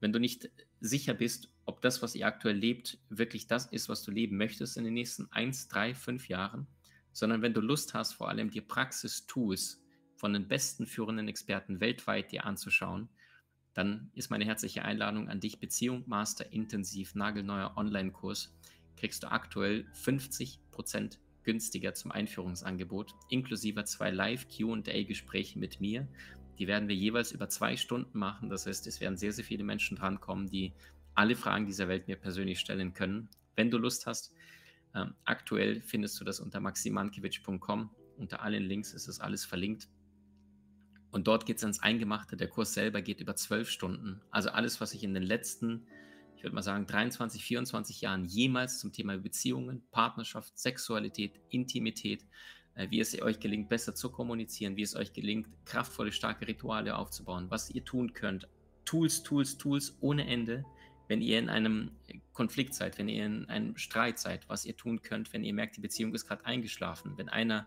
wenn 0.00 0.12
du 0.12 0.18
nicht 0.18 0.50
sicher 0.80 1.14
bist, 1.14 1.52
ob 1.66 1.80
das, 1.82 2.02
was 2.02 2.14
ihr 2.14 2.26
aktuell 2.26 2.56
lebt, 2.56 2.98
wirklich 3.08 3.46
das 3.46 3.66
ist, 3.66 3.88
was 3.88 4.02
du 4.02 4.10
leben 4.10 4.36
möchtest 4.36 4.76
in 4.76 4.84
den 4.84 4.94
nächsten 4.94 5.30
1, 5.30 5.68
3, 5.68 5.94
5 5.94 6.28
Jahren, 6.28 6.66
sondern 7.12 7.42
wenn 7.42 7.54
du 7.54 7.60
Lust 7.60 7.94
hast, 7.94 8.14
vor 8.14 8.28
allem 8.28 8.50
die 8.50 8.60
Praxis-Tools 8.60 9.82
von 10.16 10.32
den 10.32 10.48
besten 10.48 10.86
führenden 10.86 11.28
Experten 11.28 11.80
weltweit 11.80 12.32
dir 12.32 12.44
anzuschauen, 12.44 13.08
dann 13.74 14.10
ist 14.14 14.30
meine 14.30 14.44
herzliche 14.44 14.84
Einladung 14.84 15.28
an 15.28 15.40
dich, 15.40 15.60
Beziehung 15.60 16.04
Master 16.06 16.52
Intensiv, 16.52 17.14
nagelneuer 17.14 17.74
Online-Kurs, 17.76 18.54
kriegst 18.96 19.22
du 19.22 19.30
aktuell 19.30 19.86
50% 19.94 21.18
günstiger 21.42 21.94
zum 21.94 22.10
Einführungsangebot, 22.10 23.14
inklusive 23.28 23.84
zwei 23.84 24.10
Live-QA-Gespräche 24.10 25.58
mit 25.58 25.80
mir. 25.80 26.08
Die 26.60 26.66
werden 26.66 26.88
wir 26.88 26.94
jeweils 26.94 27.32
über 27.32 27.48
zwei 27.48 27.76
Stunden 27.76 28.18
machen. 28.18 28.50
Das 28.50 28.66
heißt, 28.66 28.86
es 28.86 29.00
werden 29.00 29.16
sehr, 29.16 29.32
sehr 29.32 29.44
viele 29.44 29.64
Menschen 29.64 29.96
drankommen, 29.96 30.48
die 30.48 30.74
alle 31.14 31.34
Fragen 31.34 31.66
dieser 31.66 31.88
Welt 31.88 32.06
mir 32.06 32.16
persönlich 32.16 32.60
stellen 32.60 32.94
können. 32.94 33.28
Wenn 33.56 33.70
du 33.70 33.78
Lust 33.78 34.06
hast, 34.06 34.32
ähm, 34.94 35.14
aktuell 35.24 35.80
findest 35.80 36.20
du 36.20 36.24
das 36.24 36.38
unter 36.38 36.60
maximankiewicz.com. 36.60 37.90
Unter 38.18 38.42
allen 38.42 38.62
Links 38.62 38.92
ist 38.92 39.08
es 39.08 39.20
alles 39.20 39.44
verlinkt. 39.44 39.88
Und 41.10 41.26
dort 41.26 41.46
geht 41.46 41.56
es 41.56 41.64
ans 41.64 41.80
Eingemachte. 41.80 42.36
Der 42.36 42.48
Kurs 42.48 42.74
selber 42.74 43.02
geht 43.02 43.20
über 43.20 43.34
zwölf 43.34 43.68
Stunden. 43.68 44.20
Also 44.30 44.50
alles, 44.50 44.80
was 44.80 44.92
ich 44.92 45.02
in 45.02 45.14
den 45.14 45.24
letzten 45.24 45.86
ich 46.40 46.44
würde 46.44 46.54
mal 46.54 46.62
sagen, 46.62 46.86
23, 46.86 47.44
24 47.44 48.00
Jahren 48.00 48.24
jemals 48.24 48.78
zum 48.78 48.94
Thema 48.94 49.18
Beziehungen, 49.18 49.82
Partnerschaft, 49.90 50.58
Sexualität, 50.58 51.38
Intimität, 51.50 52.24
wie 52.88 53.00
es 53.00 53.20
euch 53.20 53.40
gelingt, 53.40 53.68
besser 53.68 53.94
zu 53.94 54.10
kommunizieren, 54.10 54.76
wie 54.76 54.82
es 54.82 54.96
euch 54.96 55.12
gelingt, 55.12 55.48
kraftvolle, 55.64 56.12
starke 56.12 56.46
Rituale 56.46 56.96
aufzubauen, 56.96 57.46
was 57.50 57.70
ihr 57.70 57.84
tun 57.84 58.12
könnt. 58.12 58.48
Tools, 58.84 59.22
Tools, 59.22 59.58
Tools 59.58 59.96
ohne 60.00 60.26
Ende, 60.26 60.64
wenn 61.08 61.20
ihr 61.20 61.38
in 61.38 61.48
einem 61.48 61.90
Konflikt 62.32 62.74
seid, 62.74 62.98
wenn 62.98 63.08
ihr 63.08 63.26
in 63.26 63.48
einem 63.48 63.76
Streit 63.76 64.18
seid, 64.18 64.48
was 64.48 64.64
ihr 64.64 64.76
tun 64.76 65.02
könnt, 65.02 65.32
wenn 65.32 65.44
ihr 65.44 65.52
merkt, 65.52 65.76
die 65.76 65.80
Beziehung 65.80 66.14
ist 66.14 66.26
gerade 66.26 66.46
eingeschlafen, 66.46 67.18
wenn 67.18 67.28
einer 67.28 67.66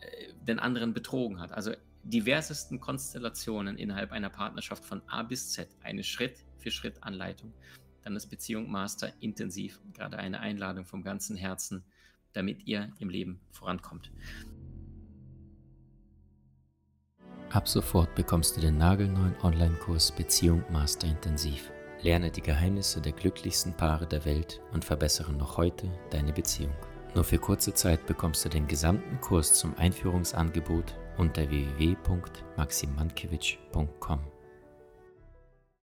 äh, 0.00 0.32
den 0.44 0.58
anderen 0.58 0.92
betrogen 0.92 1.40
hat. 1.40 1.52
Also 1.52 1.72
diversesten 2.04 2.78
Konstellationen 2.78 3.76
innerhalb 3.76 4.12
einer 4.12 4.30
Partnerschaft 4.30 4.84
von 4.84 5.02
A 5.08 5.22
bis 5.22 5.52
Z, 5.52 5.68
eine 5.82 6.04
Schritt 6.04 6.44
für 6.58 6.70
Schritt 6.70 7.02
Anleitung 7.02 7.52
dann 8.08 8.16
ist 8.16 8.28
Beziehung 8.28 8.70
Master 8.70 9.12
intensiv, 9.20 9.80
gerade 9.92 10.16
eine 10.16 10.40
Einladung 10.40 10.86
vom 10.86 11.02
ganzen 11.02 11.36
Herzen, 11.36 11.84
damit 12.38 12.66
ihr 12.66 12.90
im 13.00 13.10
Leben 13.10 13.40
vorankommt. 13.50 14.10
Ab 17.50 17.68
sofort 17.68 18.14
bekommst 18.14 18.56
du 18.56 18.60
den 18.60 18.78
nagelneuen 18.78 19.34
Online-Kurs 19.42 20.12
Beziehung 20.12 20.62
Master 20.70 21.08
Intensiv. 21.08 21.72
Lerne 22.02 22.30
die 22.30 22.42
Geheimnisse 22.42 23.00
der 23.00 23.10
glücklichsten 23.12 23.72
Paare 23.72 24.06
der 24.06 24.24
Welt 24.24 24.60
und 24.72 24.84
verbessere 24.84 25.32
noch 25.32 25.56
heute 25.56 25.90
deine 26.10 26.32
Beziehung. 26.32 26.76
Nur 27.14 27.24
für 27.24 27.38
kurze 27.38 27.72
Zeit 27.74 28.06
bekommst 28.06 28.44
du 28.44 28.48
den 28.48 28.68
gesamten 28.68 29.20
Kurs 29.20 29.54
zum 29.54 29.76
Einführungsangebot 29.76 30.94
unter 31.16 31.50
www.maximankiewicz.com. 31.50 34.37